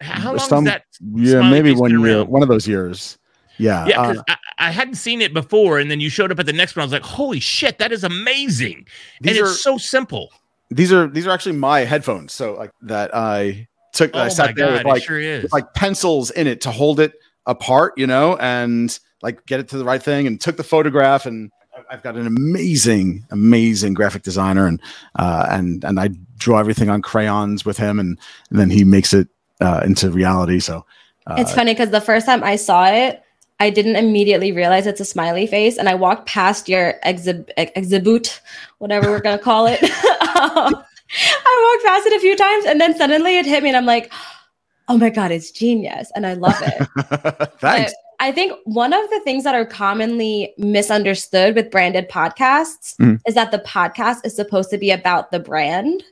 How 0.00 0.30
long 0.30 0.38
Some- 0.38 0.66
is 0.66 0.72
that? 0.72 0.84
Yeah, 1.14 1.50
maybe 1.50 1.74
one 1.74 1.90
year, 1.90 2.18
around? 2.18 2.28
one 2.28 2.42
of 2.42 2.48
those 2.48 2.68
years. 2.68 3.18
Yeah. 3.58 3.86
Yeah, 3.86 4.00
uh, 4.02 4.22
I, 4.28 4.36
I 4.58 4.70
hadn't 4.70 4.96
seen 4.96 5.20
it 5.22 5.32
before, 5.32 5.78
and 5.78 5.90
then 5.90 5.98
you 5.98 6.10
showed 6.10 6.30
up 6.30 6.38
at 6.38 6.46
the 6.46 6.52
next 6.52 6.76
one. 6.76 6.82
I 6.82 6.84
was 6.84 6.92
like, 6.92 7.02
"Holy 7.02 7.40
shit, 7.40 7.78
that 7.78 7.90
is 7.90 8.04
amazing!" 8.04 8.86
And 9.18 9.28
These 9.30 9.38
it's 9.38 9.48
are- 9.48 9.54
so 9.54 9.78
simple. 9.78 10.30
these 10.70 10.92
are 10.92 11.06
these 11.08 11.26
are 11.26 11.30
actually 11.30 11.56
my 11.56 11.80
headphones. 11.80 12.34
So 12.34 12.54
like 12.54 12.70
that 12.82 13.14
I 13.14 13.66
took. 13.94 14.10
Oh 14.14 14.18
I 14.20 14.28
sat 14.28 14.54
there 14.56 14.66
god, 14.66 14.74
with 14.74 14.84
like 14.84 15.02
sure 15.04 15.18
with, 15.18 15.50
like 15.52 15.72
pencils 15.72 16.30
in 16.32 16.46
it 16.46 16.60
to 16.62 16.70
hold 16.70 17.00
it 17.00 17.14
apart, 17.46 17.94
you 17.96 18.06
know, 18.06 18.36
and 18.36 18.98
like 19.22 19.44
get 19.46 19.60
it 19.60 19.68
to 19.70 19.78
the 19.78 19.84
right 19.84 20.02
thing 20.02 20.26
and 20.26 20.40
took 20.40 20.56
the 20.56 20.64
photograph 20.64 21.26
and 21.26 21.50
I've 21.90 22.02
got 22.02 22.16
an 22.16 22.26
amazing, 22.26 23.26
amazing 23.30 23.94
graphic 23.94 24.22
designer 24.22 24.66
and 24.66 24.80
uh 25.18 25.46
and 25.50 25.84
and 25.84 26.00
I 26.00 26.08
draw 26.36 26.58
everything 26.58 26.88
on 26.88 27.02
crayons 27.02 27.64
with 27.64 27.76
him 27.76 27.98
and, 27.98 28.18
and 28.50 28.58
then 28.58 28.70
he 28.70 28.84
makes 28.84 29.12
it 29.12 29.28
uh 29.60 29.82
into 29.84 30.10
reality. 30.10 30.60
So 30.60 30.84
uh, 31.26 31.36
It's 31.38 31.52
funny 31.52 31.72
because 31.72 31.90
the 31.90 32.00
first 32.00 32.26
time 32.26 32.42
I 32.44 32.56
saw 32.56 32.86
it, 32.86 33.22
I 33.58 33.70
didn't 33.70 33.96
immediately 33.96 34.52
realize 34.52 34.86
it's 34.86 35.00
a 35.00 35.04
smiley 35.04 35.46
face, 35.46 35.78
and 35.78 35.88
I 35.88 35.94
walked 35.94 36.26
past 36.28 36.68
your 36.68 36.94
exhib- 37.04 37.50
exhibit, 37.56 38.40
whatever 38.78 39.10
we're 39.10 39.20
gonna 39.20 39.38
call 39.38 39.66
it. 39.66 39.82
um, 39.82 40.74
I 40.74 41.72
walked 41.74 41.86
past 41.86 42.06
it 42.06 42.16
a 42.16 42.20
few 42.20 42.36
times, 42.36 42.66
and 42.66 42.80
then 42.80 42.96
suddenly 42.96 43.38
it 43.38 43.46
hit 43.46 43.62
me, 43.62 43.70
and 43.70 43.76
I'm 43.76 43.86
like, 43.86 44.12
"Oh 44.88 44.98
my 44.98 45.10
god, 45.10 45.30
it's 45.30 45.50
genius!" 45.50 46.10
And 46.14 46.26
I 46.26 46.34
love 46.34 46.56
it. 46.62 47.50
thanks. 47.60 47.92
I 48.18 48.32
think 48.32 48.52
one 48.64 48.92
of 48.94 49.08
the 49.10 49.20
things 49.20 49.44
that 49.44 49.54
are 49.54 49.66
commonly 49.66 50.54
misunderstood 50.56 51.54
with 51.54 51.70
branded 51.70 52.08
podcasts 52.08 52.96
Mhm. 52.96 53.20
is 53.26 53.34
that 53.34 53.50
the 53.50 53.58
podcast 53.58 54.24
is 54.24 54.34
supposed 54.34 54.70
to 54.70 54.78
be 54.78 54.90
about 54.90 55.30
the 55.30 55.38
brand. 55.38 56.02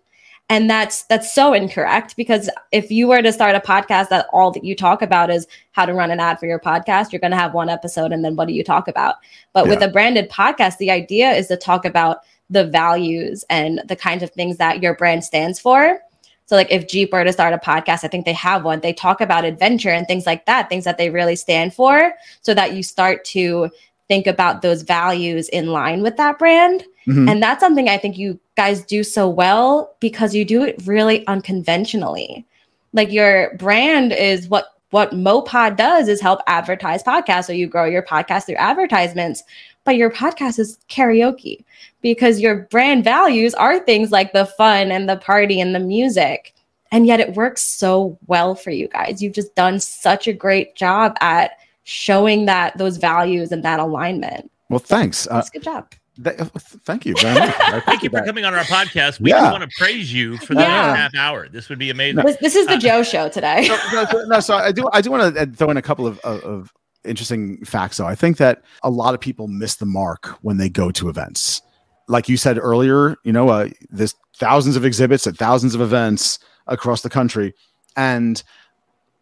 And 0.51 0.69
that's 0.69 1.05
that's 1.05 1.33
so 1.33 1.55
incorrect 1.55 2.17
because 2.17 2.51
if 2.71 2.91
you 2.91 3.09
were 3.09 3.23
to 3.23 3.33
start 3.33 3.57
a 3.57 3.61
podcast 3.61 4.11
that 4.11 4.27
all 4.31 4.51
that 4.51 4.63
you 4.63 4.77
talk 4.77 5.01
about 5.01 5.31
is 5.31 5.47
how 5.73 5.87
to 5.87 5.95
run 5.95 6.11
an 6.11 6.21
ad 6.21 6.39
for 6.39 6.45
your 6.45 6.61
podcast, 6.61 7.11
you're 7.13 7.21
going 7.21 7.31
to 7.31 7.39
have 7.39 7.55
one 7.55 7.71
episode 7.71 8.13
and 8.13 8.23
then 8.23 8.37
what 8.37 8.49
do 8.49 8.53
you 8.55 8.63
talk 8.63 8.87
about? 8.87 9.15
But 9.55 9.69
with 9.69 9.83
a 9.83 9.89
branded 9.89 10.29
podcast, 10.29 10.77
the 10.77 10.91
idea 10.91 11.31
is 11.33 11.49
to 11.49 11.57
talk 11.57 11.87
about 11.87 12.19
the 12.51 12.67
values 12.67 13.43
and 13.49 13.81
the 13.87 13.97
kinds 13.97 14.23
of 14.23 14.31
things 14.33 14.59
that 14.59 14.83
your 14.83 14.95
brand 14.95 15.25
stands 15.25 15.59
for. 15.59 16.01
So, 16.47 16.57
like 16.57 16.71
if 16.71 16.89
Jeep 16.89 17.13
were 17.13 17.25
to 17.25 17.33
start 17.33 17.55
a 17.55 17.59
podcast, 17.59 18.05
I 18.05 18.09
think 18.09 18.27
they 18.27 18.33
have 18.35 18.65
one. 18.65 18.81
They 18.81 18.93
talk 18.93 19.21
about 19.21 19.45
adventure 19.45 19.91
and 19.91 20.07
things 20.07 20.27
like 20.27 20.47
that, 20.47 20.69
things 20.69 20.85
that 20.85 20.99
they 20.99 21.11
really 21.11 21.37
stand 21.37 21.75
for, 21.75 22.13
so 22.43 22.55
that 22.55 22.75
you 22.75 22.83
start 22.83 23.25
to 23.27 23.71
think 24.09 24.27
about 24.27 24.61
those 24.61 24.83
values 24.83 25.49
in 25.49 25.69
line 25.69 26.03
with 26.03 26.17
that 26.19 26.39
brand. 26.39 26.85
Mhm. 27.07 27.31
And 27.31 27.43
that's 27.43 27.61
something 27.61 27.89
I 27.89 27.97
think 27.97 28.19
you 28.19 28.39
guys 28.57 28.85
do 28.85 29.03
so 29.03 29.29
well 29.29 29.95
because 30.01 30.35
you 30.35 30.45
do 30.45 30.63
it 30.63 30.81
really 30.85 31.27
unconventionally. 31.27 32.45
Like 32.93 33.11
your 33.11 33.57
brand 33.57 34.13
is 34.13 34.49
what 34.49 34.67
what 34.91 35.11
MowPod 35.11 35.77
does 35.77 36.07
is 36.07 36.21
help 36.21 36.41
advertise 36.47 37.03
podcasts. 37.03 37.47
So 37.47 37.53
you 37.53 37.67
grow 37.67 37.85
your 37.85 38.03
podcast 38.03 38.47
through 38.47 38.55
advertisements, 38.57 39.43
but 39.85 39.97
your 39.97 40.11
podcast 40.11 40.59
is 40.59 40.79
karaoke 40.89 41.65
because 42.01 42.41
your 42.41 42.67
brand 42.71 43.05
values 43.05 43.55
are 43.55 43.79
things 43.79 44.11
like 44.11 44.33
the 44.33 44.47
fun 44.47 44.91
and 44.91 45.09
the 45.09 45.17
party 45.17 45.61
and 45.61 45.75
the 45.75 45.79
music. 45.81 46.55
And 46.93 47.07
yet 47.07 47.19
it 47.21 47.35
works 47.35 47.63
so 47.63 48.17
well 48.27 48.55
for 48.55 48.71
you 48.71 48.89
guys. 48.89 49.21
You've 49.23 49.33
just 49.35 49.55
done 49.55 49.81
such 49.81 50.27
a 50.29 50.33
great 50.33 50.77
job 50.77 51.17
at 51.21 51.53
showing 51.83 52.47
that 52.47 52.77
those 52.79 52.97
values 52.99 53.51
and 53.53 53.63
that 53.65 53.81
alignment. 53.81 54.51
Well, 54.71 54.79
thanks. 54.79 55.27
Uh, 55.27 55.35
That's 55.35 55.51
good 55.51 55.63
job. 55.65 55.91
th- 56.23 56.37
thank 56.85 57.05
you 57.05 57.15
very 57.21 57.39
much. 57.39 57.55
Thank 57.85 58.03
you 58.05 58.11
for 58.11 58.17
that. 58.17 58.27
coming 58.27 58.45
on 58.45 58.55
our 58.55 58.63
podcast. 58.65 59.19
We 59.21 59.31
Yeah. 59.31 59.41
just 59.41 59.53
want 59.53 59.69
to 59.69 59.77
praise 59.77 60.13
you 60.15 60.37
for 60.39 60.55
the 60.55 60.61
Yeah. 60.61 60.87
next 60.93 60.99
half 61.01 61.15
hour. 61.17 61.49
This 61.49 61.69
would 61.69 61.79
be 61.81 61.91
amazing. 61.91 62.25
This, 62.25 62.37
this 62.37 62.55
is 62.55 62.67
the 62.69 62.75
Uh, 62.75 62.79
Joe 62.79 63.03
show 63.03 63.29
today. 63.29 63.67
no, 63.69 63.77
no, 63.93 64.05
so- 64.11 64.25
no, 64.27 64.41
so 64.41 64.55
I 64.57 64.71
do. 64.71 64.89
I 64.93 65.01
do 65.01 65.11
want 65.11 65.35
to 65.35 65.47
throw 65.47 65.71
in 65.71 65.77
a 65.77 65.83
couple 65.83 66.07
of, 66.07 66.19
of, 66.21 66.41
of 66.45 66.73
interesting 67.05 67.65
facts. 67.65 67.97
Though 67.97 68.07
I 68.07 68.15
think 68.15 68.37
that 68.39 68.63
a 68.83 68.91
lot 68.91 69.15
of 69.15 69.21
people 69.21 69.49
miss 69.49 69.77
the 69.77 69.87
mark 69.87 70.27
when 70.43 70.57
they 70.57 70.69
go 70.69 70.91
to 70.93 71.09
events. 71.09 71.63
Like 72.09 72.29
you 72.29 72.37
said 72.37 72.59
earlier, 72.59 73.17
you 73.25 73.33
know, 73.33 73.49
uh, 73.49 73.69
there's 73.91 74.15
thousands 74.37 74.77
of 74.77 74.85
exhibits 74.85 75.27
at 75.27 75.37
thousands 75.37 75.75
of 75.75 75.81
events 75.81 76.39
across 76.67 77.01
the 77.03 77.11
country, 77.11 77.55
and 77.97 78.43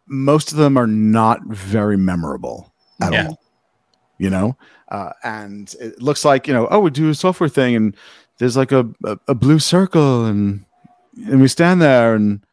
most 0.07 0.51
of 0.51 0.57
them 0.57 0.77
are 0.77 0.87
not 0.87 1.39
very 1.45 1.97
memorable 1.97 2.73
at 3.01 3.13
Yeah. 3.13 3.27
all. 3.27 3.39
You 4.19 4.29
know, 4.29 4.57
uh, 4.89 5.11
and 5.23 5.73
it 5.81 6.01
looks 6.01 6.23
like 6.23 6.47
you 6.47 6.53
know, 6.53 6.67
oh, 6.71 6.79
we 6.79 6.91
do 6.91 7.09
a 7.09 7.15
software 7.15 7.49
thing, 7.49 7.75
and 7.75 7.95
there's 8.37 8.55
like 8.55 8.71
a, 8.71 8.87
a, 9.03 9.17
a 9.29 9.35
blue 9.35 9.59
circle, 9.59 10.25
and 10.25 10.63
and 11.27 11.41
we 11.41 11.47
stand 11.47 11.81
there, 11.81 12.13
and 12.15 12.45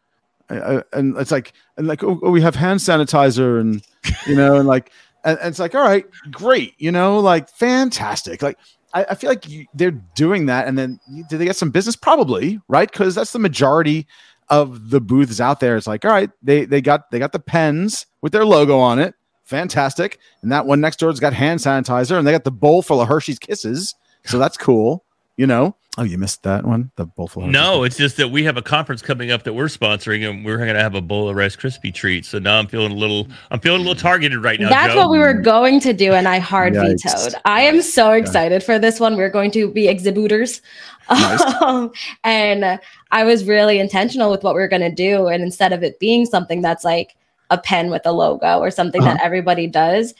uh, 0.48 0.82
and 0.92 1.16
it's 1.18 1.30
like 1.30 1.52
and 1.76 1.86
like 1.86 2.02
oh, 2.02 2.18
oh, 2.22 2.30
we 2.30 2.40
have 2.40 2.54
hand 2.56 2.80
sanitizer 2.80 3.60
and 3.60 3.82
you 4.26 4.34
know 4.34 4.56
and 4.56 4.66
like 4.66 4.90
and, 5.24 5.38
and 5.38 5.48
it's 5.48 5.58
like 5.58 5.74
all 5.74 5.82
right 5.82 6.06
great 6.30 6.74
you 6.78 6.90
know 6.90 7.18
like 7.18 7.48
fantastic. 7.48 8.42
Like 8.42 8.58
i, 8.94 9.04
I 9.10 9.14
feel 9.14 9.30
like 9.30 9.48
you, 9.48 9.66
they're 9.74 9.90
doing 9.90 10.46
that. 10.46 10.66
And 10.66 10.78
then 10.78 11.00
do 11.28 11.38
they 11.38 11.44
get 11.44 11.56
some 11.56 11.70
business? 11.70 11.96
Probably 11.96 12.60
right? 12.68 12.90
Because 12.90 13.14
that's 13.14 13.32
the 13.32 13.38
majority 13.38 14.06
of 14.48 14.90
the 14.90 15.00
booths 15.00 15.40
out 15.40 15.60
there. 15.60 15.76
It's 15.76 15.86
like 15.86 16.04
all 16.04 16.10
right 16.12 16.30
they 16.42 16.64
they 16.64 16.80
got 16.80 17.10
they 17.10 17.18
got 17.18 17.32
the 17.32 17.38
pens 17.40 18.06
with 18.20 18.32
their 18.32 18.44
logo 18.44 18.78
on 18.78 18.98
it. 18.98 19.14
Fantastic. 19.44 20.18
And 20.42 20.52
that 20.52 20.66
one 20.66 20.80
next 20.80 21.00
door's 21.00 21.20
got 21.20 21.32
hand 21.32 21.60
sanitizer 21.60 22.16
and 22.18 22.26
they 22.26 22.32
got 22.32 22.44
the 22.44 22.52
bowl 22.52 22.82
full 22.82 23.00
of 23.00 23.08
hershey's 23.08 23.38
kisses. 23.38 23.94
So 24.24 24.38
that's 24.38 24.56
cool 24.56 25.04
you 25.40 25.46
know 25.46 25.74
Oh, 25.98 26.04
you 26.04 26.18
missed 26.18 26.44
that 26.44 26.64
one. 26.64 26.92
The 26.94 27.04
bowl 27.04 27.26
full. 27.26 27.44
of 27.44 27.50
No, 27.50 27.82
it's 27.82 27.96
just 27.96 28.16
that 28.18 28.28
we 28.28 28.44
have 28.44 28.56
a 28.56 28.62
conference 28.62 29.02
coming 29.02 29.32
up 29.32 29.42
that 29.42 29.52
we're 29.54 29.66
sponsoring, 29.66 30.28
and 30.28 30.44
we're 30.44 30.56
going 30.56 30.72
to 30.72 30.80
have 30.80 30.94
a 30.94 31.00
bowl 31.00 31.28
of 31.28 31.34
Rice 31.34 31.56
Krispie 31.56 31.92
treats. 31.92 32.28
So 32.28 32.38
now 32.38 32.58
I'm 32.60 32.68
feeling 32.68 32.92
a 32.92 32.94
little, 32.94 33.26
I'm 33.50 33.58
feeling 33.58 33.80
a 33.80 33.82
little 33.84 34.00
targeted 34.00 34.38
right 34.38 34.60
now. 34.60 34.68
That's 34.68 34.94
Joe. 34.94 35.00
what 35.00 35.10
we 35.10 35.18
were 35.18 35.34
going 35.34 35.80
to 35.80 35.92
do, 35.92 36.12
and 36.12 36.28
I 36.28 36.38
hard 36.38 36.74
Yikes. 36.74 37.02
vetoed. 37.02 37.34
I 37.44 37.62
am 37.62 37.82
so 37.82 38.12
excited 38.12 38.62
for 38.62 38.78
this 38.78 39.00
one. 39.00 39.16
We're 39.16 39.30
going 39.30 39.50
to 39.50 39.68
be 39.72 39.88
exhibitors. 39.88 40.62
Nice. 41.10 41.42
Um, 41.60 41.90
and 42.22 42.78
I 43.10 43.24
was 43.24 43.44
really 43.44 43.80
intentional 43.80 44.30
with 44.30 44.44
what 44.44 44.54
we 44.54 44.62
are 44.62 44.68
going 44.68 44.80
to 44.82 44.94
do. 44.94 45.26
And 45.26 45.42
instead 45.42 45.72
of 45.72 45.82
it 45.82 45.98
being 45.98 46.24
something 46.24 46.62
that's 46.62 46.84
like 46.84 47.16
a 47.50 47.58
pen 47.58 47.90
with 47.90 48.02
a 48.06 48.12
logo 48.12 48.60
or 48.60 48.70
something 48.70 49.02
that 49.02 49.16
Uh-huh. 49.16 49.24
everybody 49.24 49.66
does, 49.66 50.14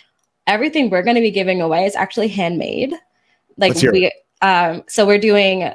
everything 0.48 0.90
we're 0.90 1.04
going 1.04 1.14
to 1.14 1.22
be 1.22 1.30
giving 1.30 1.62
away 1.62 1.84
is 1.86 1.94
actually 1.94 2.26
handmade. 2.28 2.92
Like 3.56 3.74
Let's 3.74 3.82
we, 3.84 4.12
um, 4.42 4.82
so 4.88 5.06
we're 5.06 5.18
doing 5.18 5.70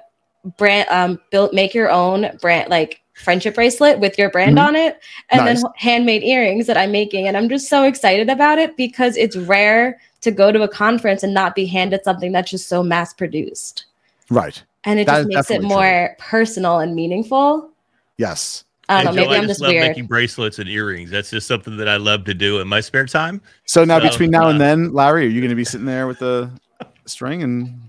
brand, 0.57 0.87
um, 0.89 1.19
build, 1.31 1.53
make 1.53 1.73
your 1.73 1.89
own 1.89 2.29
brand, 2.41 2.69
like 2.69 3.01
friendship 3.13 3.55
bracelet 3.55 3.99
with 3.99 4.17
your 4.17 4.29
brand 4.29 4.57
Mhm. 4.57 4.67
on 4.67 4.75
it, 4.75 4.99
and 5.29 5.45
Nice. 5.45 5.61
then 5.63 5.71
handmade 5.77 6.23
earrings 6.23 6.67
that 6.67 6.77
I'm 6.77 6.91
making. 6.91 7.27
And 7.27 7.37
I'm 7.37 7.47
just 7.49 7.69
so 7.69 7.83
excited 7.83 8.29
about 8.29 8.57
it 8.57 8.75
because 8.77 9.15
it's 9.17 9.35
rare 9.37 9.99
to 10.21 10.31
go 10.31 10.51
to 10.51 10.63
a 10.63 10.67
conference 10.67 11.23
and 11.23 11.33
not 11.33 11.55
be 11.55 11.65
handed 11.65 12.03
something 12.03 12.31
that's 12.31 12.51
just 12.51 12.67
so 12.67 12.83
mass 12.83 13.13
produced. 13.13 13.85
right. 14.29 14.61
And 14.87 14.99
it 14.99 15.07
That 15.07 15.17
just 15.17 15.27
makes 15.29 15.39
it 15.49 15.53
definitely 15.53 15.67
true. 15.69 15.75
more 15.77 16.15
personal 16.19 16.79
and 16.79 16.93
meaningful. 16.95 17.69
Yes. 18.17 18.65
I 18.87 18.97
don't 19.03 19.07
And 19.07 19.15
know. 19.15 19.23
Joe, 19.23 19.29
Maybe 19.29 19.35
I 19.35 19.37
I'm 19.41 19.43
just 19.47 19.51
just 19.53 19.61
love 19.61 19.71
weird. 19.71 19.87
making 19.87 20.05
bracelets 20.05 20.59
and 20.59 20.69
earrings. 20.69 21.09
That's 21.09 21.31
just 21.31 21.47
something 21.47 21.75
that 21.77 21.87
I 21.89 21.97
love 21.97 22.23
to 22.25 22.33
do 22.35 22.59
in 22.59 22.67
my 22.67 22.81
spare 22.81 23.05
time. 23.07 23.41
So 23.65 23.83
now 23.83 23.99
So, 23.99 24.09
between 24.09 24.29
now 24.29 24.45
uh, 24.45 24.49
and 24.51 24.61
then, 24.61 24.93
Larry, 24.93 25.25
are 25.25 25.29
you 25.29 25.41
going 25.41 25.49
to 25.49 25.55
be 25.55 25.63
sitting 25.65 25.87
there 25.87 26.05
with 26.05 26.19
the 26.19 26.51
string 27.07 27.41
and 27.41 27.79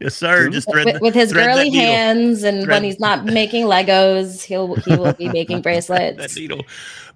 Yes, 0.00 0.14
sir. 0.14 0.48
Just 0.48 0.70
thread 0.70 0.84
With, 0.86 0.94
the- 0.94 1.00
with 1.00 1.14
his 1.14 1.30
thread 1.32 1.46
girly 1.54 1.70
needle. 1.70 1.80
hands, 1.86 2.42
and 2.42 2.62
Thread- 2.64 2.74
when 2.76 2.84
he's 2.84 3.00
not 3.00 3.24
making 3.24 3.64
Legos, 3.66 4.42
he'll 4.42 4.74
he 4.76 4.96
will 4.96 5.12
be 5.14 5.28
making 5.32 5.56
that 5.58 5.62
bracelets. 5.62 6.36
needle. 6.36 6.62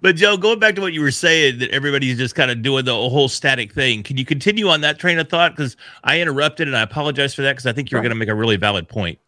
But 0.01 0.17
Joe, 0.17 0.37
going 0.37 0.59
back 0.59 0.75
to 0.77 0.81
what 0.81 0.93
you 0.93 1.01
were 1.01 1.11
saying, 1.11 1.59
that 1.59 1.71
everybody's 1.71 2.19
just 2.19 2.35
kind 2.35 2.51
of 2.51 2.63
doing 2.63 2.85
the 2.85 2.95
whole 2.95 3.29
static 3.29 3.73
thing. 3.73 4.03
Can 4.03 4.17
you 4.17 4.25
continue 4.25 4.69
on 4.69 4.81
that 4.83 4.99
train 4.99 5.19
of 5.19 5.29
thought? 5.29 5.57
Because 5.57 5.77
I 6.05 6.21
interrupted, 6.21 6.69
and 6.69 6.77
I 6.77 6.83
apologize 6.83 7.35
for 7.35 7.43
that. 7.43 7.53
Because 7.53 7.67
I 7.67 7.73
think 7.73 7.91
you're 7.91 8.01
going 8.01 8.11
to 8.11 8.17
make 8.17 8.29
a 8.29 8.35
really 8.35 8.57
valid 8.57 8.89
point. 8.89 9.19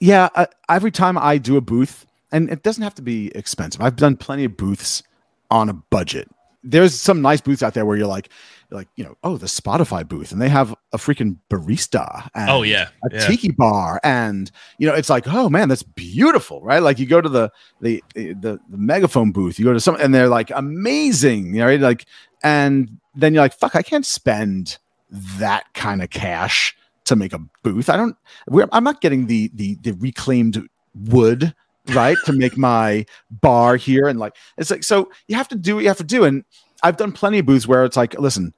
Yeah, 0.00 0.28
I, 0.34 0.46
every 0.70 0.90
time 0.90 1.18
I 1.18 1.38
do 1.38 1.56
a 1.56 1.60
booth, 1.60 2.06
and 2.32 2.48
it 2.50 2.62
doesn't 2.62 2.82
have 2.82 2.94
to 2.96 3.02
be 3.02 3.28
expensive. 3.34 3.80
I've 3.80 3.96
done 3.96 4.16
plenty 4.16 4.44
of 4.44 4.56
booths 4.56 5.02
on 5.50 5.68
a 5.68 5.74
budget. 5.74 6.28
There's 6.62 6.98
some 6.98 7.20
nice 7.20 7.40
booths 7.42 7.62
out 7.62 7.74
there 7.74 7.84
where 7.84 7.96
you're 7.96 8.06
like, 8.06 8.28
you're 8.28 8.34
like 8.70 8.88
you 8.96 9.04
know, 9.04 9.16
oh, 9.22 9.36
the 9.36 9.46
Spotify 9.46 10.06
booth, 10.06 10.32
and 10.32 10.40
they 10.40 10.48
have 10.48 10.74
a 10.92 10.96
freaking 10.96 11.38
barista. 11.50 12.28
And 12.34 12.50
Oh 12.50 12.62
yeah, 12.62 12.88
a 13.10 13.14
yeah. 13.14 13.26
tiki 13.26 13.52
bar, 13.52 14.00
and 14.02 14.50
you 14.78 14.86
know, 14.86 14.94
it's 14.94 15.10
like, 15.10 15.24
oh 15.26 15.48
man, 15.48 15.68
that's 15.68 15.82
beautiful, 15.82 16.62
right? 16.62 16.82
Like 16.82 16.98
you 16.98 17.06
go 17.06 17.20
to 17.20 17.28
the 17.28 17.50
the 17.80 18.02
the, 18.14 18.34
the 18.34 18.60
megaphone 18.68 19.32
booth, 19.32 19.58
you 19.58 19.64
go 19.64 19.72
to 19.72 19.80
some, 19.80 19.96
and 19.96 20.14
they're 20.14 20.28
like 20.28 20.50
amazing, 20.50 21.54
you 21.54 21.60
know, 21.60 21.66
right? 21.66 21.80
like, 21.80 22.06
and 22.42 22.98
then 23.14 23.34
you're 23.34 23.42
like, 23.42 23.54
fuck, 23.54 23.76
I 23.76 23.82
can't 23.82 24.06
spend 24.06 24.78
that 25.10 25.72
kind 25.74 26.02
of 26.02 26.10
cash 26.10 26.76
to 27.04 27.16
make 27.16 27.32
a 27.32 27.40
booth. 27.62 27.88
I 27.88 27.96
don't. 27.96 28.16
We're, 28.48 28.68
I'm 28.72 28.84
not 28.84 29.00
getting 29.00 29.26
the 29.26 29.50
the 29.54 29.76
the 29.82 29.92
reclaimed 29.92 30.68
wood, 30.94 31.54
right, 31.88 32.16
to 32.24 32.32
make 32.32 32.56
my 32.58 33.06
bar 33.30 33.76
here, 33.76 34.08
and 34.08 34.18
like 34.18 34.36
it's 34.56 34.70
like 34.70 34.84
so 34.84 35.10
you 35.28 35.36
have 35.36 35.48
to 35.48 35.56
do 35.56 35.76
what 35.76 35.82
you 35.82 35.88
have 35.88 35.98
to 35.98 36.04
do. 36.04 36.24
And 36.24 36.44
I've 36.84 36.96
done 36.96 37.10
plenty 37.10 37.40
of 37.40 37.46
booths 37.46 37.66
where 37.66 37.84
it's 37.84 37.96
like, 37.96 38.18
listen, 38.20 38.54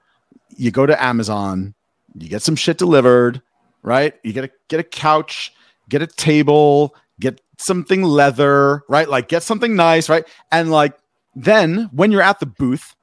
you 0.51 0.71
go 0.71 0.85
to 0.85 1.03
Amazon, 1.03 1.75
you 2.15 2.29
get 2.29 2.43
some 2.43 2.57
shit 2.57 2.77
delivered, 2.77 3.41
right? 3.83 4.15
You 4.23 4.35
get 4.35 4.45
a 4.45 4.51
get 4.69 4.81
a 4.81 4.85
couch, 4.85 5.53
get 5.89 6.03
a 6.03 6.07
table, 6.07 6.95
get 7.19 7.41
something 7.57 8.03
leather, 8.03 8.83
right? 8.89 9.09
Like 9.09 9.29
get 9.29 9.43
something 9.43 9.75
nice, 9.75 10.11
right? 10.11 10.27
And 10.53 10.71
like 10.71 10.95
then 11.35 11.89
when 11.93 12.13
you're 12.13 12.23
at 12.23 12.41
the 12.41 12.47
booth, 12.47 12.95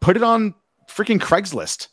put 0.00 0.16
it 0.16 0.24
on 0.24 0.54
freaking 0.88 1.20
Craigslist 1.20 1.88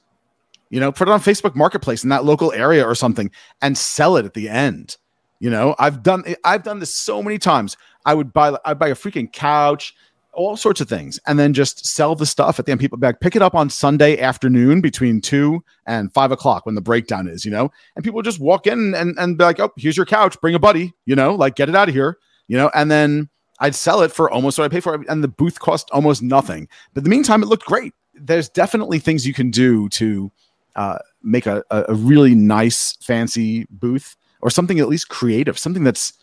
you 0.70 0.80
know 0.80 0.92
put 0.92 1.08
it 1.08 1.12
on 1.12 1.20
facebook 1.20 1.56
marketplace 1.56 2.04
in 2.04 2.10
that 2.10 2.26
local 2.26 2.52
area 2.54 2.86
or 2.86 2.96
something 2.96 3.30
and 3.62 3.78
sell 3.78 4.16
it 4.18 4.26
at 4.26 4.34
the 4.34 4.48
end 4.48 4.98
you 5.40 5.50
know 5.50 5.76
i've 5.80 6.02
done 6.02 6.24
i've 6.46 6.64
done 6.64 6.80
this 6.80 6.96
so 6.96 7.22
many 7.22 7.38
times 7.38 7.76
i 8.06 8.14
would 8.14 8.32
buy 8.32 8.56
i 8.66 8.74
buy 8.74 8.88
a 8.88 8.96
freaking 8.96 9.32
couch 9.32 9.94
all 10.40 10.56
sorts 10.56 10.80
of 10.80 10.88
things. 10.88 11.20
And 11.28 11.38
then 11.38 11.54
just 11.54 11.86
sell 11.86 12.16
the 12.16 12.26
stuff 12.26 12.60
at 12.60 12.66
the 12.66 12.72
end. 12.72 12.80
People 12.80 12.98
back 12.98 13.20
pick 13.20 13.36
it 13.36 13.42
up 13.42 13.56
on 13.56 13.70
sunday 13.70 14.18
afternoon 14.18 14.80
between 14.80 15.20
two 15.20 15.62
and 15.86 16.14
five 16.14 16.32
o'clock 16.32 16.66
when 16.66 16.76
the 16.76 16.82
breakdown 16.82 17.28
is 17.28 17.44
you 17.44 17.52
know? 17.52 17.70
And 17.96 18.06
people 18.06 18.22
just 18.22 18.40
walk 18.40 18.66
in 18.66 18.96
and, 18.96 19.20
and 19.20 19.38
be 19.38 19.44
like 19.44 19.60
oh 19.60 19.72
here's 19.76 19.98
your 19.98 20.06
couch. 20.06 20.40
Bring 20.40 20.56
a 20.56 20.60
buddy 20.60 20.94
you 21.06 21.16
know? 21.16 21.36
Like 21.36 21.56
get 21.56 21.68
it 21.68 21.76
out 21.76 21.90
of 21.90 21.94
here 21.94 22.18
you 22.48 22.56
know? 22.58 22.72
And 22.74 22.90
then 22.90 23.30
i'd 23.60 23.76
sell 23.76 24.02
it 24.02 24.10
for 24.14 24.32
almost 24.32 24.58
what 24.58 24.64
i 24.64 24.70
pay 24.70 24.80
for 24.80 24.96
it 24.96 25.02
and 25.10 25.22
the 25.22 25.28
booth 25.28 25.60
cost 25.60 25.90
almost 25.92 26.22
nothing. 26.22 26.70
But 26.94 27.02
in 27.02 27.04
the 27.04 27.10
meantime 27.10 27.44
it 27.44 27.48
looked 27.48 27.66
great. 27.66 27.94
There's 28.14 28.48
definitely 28.48 29.00
things 29.00 29.28
you 29.28 29.34
can 29.34 29.52
do 29.52 29.90
to 29.90 30.32
uh, 30.78 31.00
make 31.22 31.48
a, 31.48 31.64
a 31.70 31.86
a 31.90 31.94
really 31.94 32.34
nice, 32.34 32.96
fancy 33.02 33.68
booth 33.70 34.16
or 34.42 34.50
something 34.50 34.80
at 34.80 34.88
least 34.88 35.10
creative, 35.10 35.60
something 35.60 35.84
that's 35.84 36.14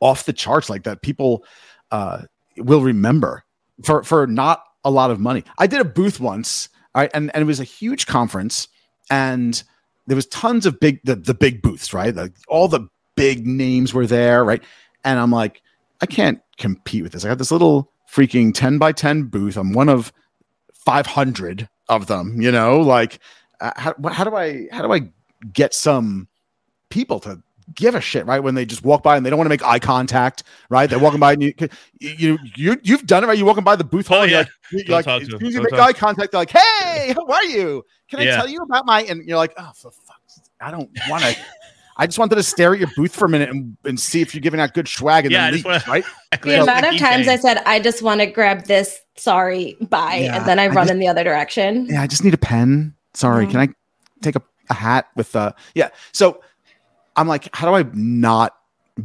off 0.00 0.24
the 0.24 0.32
charts 0.32 0.68
like 0.68 0.82
that. 0.82 1.02
People 1.02 1.44
uh, 1.92 2.22
will 2.56 2.82
remember 2.82 3.44
for 3.82 4.02
for 4.02 4.26
not 4.26 4.62
a 4.84 4.90
lot 4.90 5.10
of 5.10 5.20
money. 5.20 5.44
I 5.58 5.66
did 5.66 5.80
a 5.80 5.84
booth 5.84 6.20
once, 6.20 6.68
all 6.94 7.02
right, 7.02 7.10
and, 7.14 7.30
and 7.34 7.42
it 7.42 7.46
was 7.46 7.60
a 7.60 7.64
huge 7.64 8.06
conference, 8.06 8.68
and 9.10 9.62
there 10.06 10.16
was 10.16 10.26
tons 10.26 10.66
of 10.66 10.78
big 10.80 11.00
the, 11.04 11.16
the 11.16 11.34
big 11.34 11.62
booths, 11.62 11.94
right? 11.94 12.14
Like 12.14 12.32
all 12.48 12.68
the 12.68 12.88
big 13.16 13.46
names 13.46 13.94
were 13.94 14.06
there, 14.06 14.44
right? 14.44 14.62
And 15.04 15.18
I'm 15.18 15.30
like, 15.30 15.62
I 16.00 16.06
can't 16.06 16.40
compete 16.58 17.02
with 17.02 17.12
this. 17.12 17.24
I 17.24 17.28
got 17.28 17.38
this 17.38 17.50
little 17.50 17.90
freaking 18.10 18.52
10 18.54 18.78
by 18.78 18.92
10 18.92 19.24
booth. 19.24 19.56
I'm 19.56 19.72
one 19.72 19.88
of 19.88 20.12
500 20.74 21.68
of 21.88 22.06
them, 22.06 22.40
you 22.40 22.50
know, 22.50 22.80
like 22.80 23.18
uh, 23.60 23.72
how, 23.76 23.94
how 24.10 24.24
do 24.24 24.34
I 24.34 24.68
how 24.70 24.82
do 24.82 24.92
I 24.92 25.08
get 25.52 25.74
some 25.74 26.28
people 26.88 27.20
to 27.20 27.42
give 27.74 27.94
a 27.94 28.00
shit 28.00 28.26
right 28.26 28.40
when 28.40 28.54
they 28.54 28.64
just 28.66 28.84
walk 28.84 29.02
by 29.02 29.16
and 29.16 29.24
they 29.24 29.30
don't 29.30 29.38
want 29.38 29.46
to 29.46 29.50
make 29.50 29.64
eye 29.64 29.78
contact, 29.78 30.42
right? 30.68 30.88
They're 30.90 30.98
walking 30.98 31.20
by 31.20 31.32
and 31.32 31.42
you 31.42 31.54
you 32.00 32.38
you 32.56 32.76
you've 32.82 33.06
done 33.06 33.24
it 33.24 33.26
right. 33.26 33.38
You're 33.38 33.46
walking 33.46 33.64
by 33.64 33.76
the 33.76 33.84
booth 33.84 34.08
hall. 34.08 34.18
Oh, 34.18 34.22
and 34.22 34.30
you're 34.30 34.40
yeah. 34.40 34.46
like, 34.46 34.72
you're 34.72 34.82
Don't 34.84 34.90
like 34.96 35.04
talk 35.04 35.22
as 35.22 35.28
soon 35.28 35.46
as 35.46 35.54
you 35.54 35.62
make 35.62 35.70
talk 35.70 35.80
eye 35.80 35.92
contact, 35.92 36.32
they're 36.32 36.40
like, 36.40 36.50
"Hey, 36.50 37.14
how 37.14 37.26
are 37.26 37.44
you? 37.44 37.84
Can 38.08 38.20
I 38.20 38.24
Yeah. 38.24 38.36
tell 38.36 38.48
you 38.48 38.60
about 38.62 38.84
my?" 38.86 39.02
And 39.02 39.26
you're 39.26 39.38
like, 39.38 39.54
"Oh, 39.56 39.70
for 39.74 39.90
fuck's 39.90 40.40
I 40.60 40.70
don't 40.70 40.90
want 41.08 41.22
to." 41.24 41.36
I 41.96 42.06
just 42.06 42.18
wanted 42.18 42.34
to 42.34 42.42
stare 42.42 42.72
at 42.74 42.80
your 42.80 42.90
booth 42.96 43.14
for 43.14 43.26
a 43.26 43.28
minute 43.28 43.50
and, 43.50 43.76
and 43.84 44.00
see 44.00 44.20
if 44.20 44.34
you're 44.34 44.40
giving 44.40 44.58
out 44.58 44.74
good 44.74 44.88
swag 44.88 45.26
and 45.26 45.32
Yeah, 45.32 45.44
then 45.44 45.54
leave, 45.54 45.64
wanna- 45.64 45.84
right? 45.86 46.04
The 46.42 46.60
amount 46.62 46.86
of 46.86 46.96
times 46.98 47.28
I 47.28 47.36
said, 47.36 47.58
I 47.66 47.78
just 47.78 48.02
want 48.02 48.18
to 48.20 48.26
grab 48.26 48.64
this, 48.64 49.00
sorry, 49.16 49.76
bye. 49.80 50.22
Yeah, 50.24 50.38
and 50.38 50.44
then 50.46 50.58
I 50.58 50.64
I 50.64 50.68
run 50.68 50.76
just- 50.86 50.90
in 50.90 50.98
the 50.98 51.06
other 51.06 51.22
direction. 51.22 51.86
yeah, 51.86 52.02
I 52.02 52.08
just 52.08 52.24
need 52.24 52.34
a 52.34 52.38
pen. 52.38 52.94
Sorry, 53.14 53.46
Mhm. 53.46 53.50
can 53.52 53.60
I 53.60 53.68
take 54.22 54.34
a, 54.34 54.42
a 54.70 54.74
hat 54.74 55.06
with 55.14 55.36
uh 55.36 55.52
yeah. 55.76 55.90
So 56.10 56.40
I'm 57.16 57.28
like, 57.28 57.54
how 57.54 57.68
do 57.68 57.74
I 57.74 57.88
not 57.94 58.54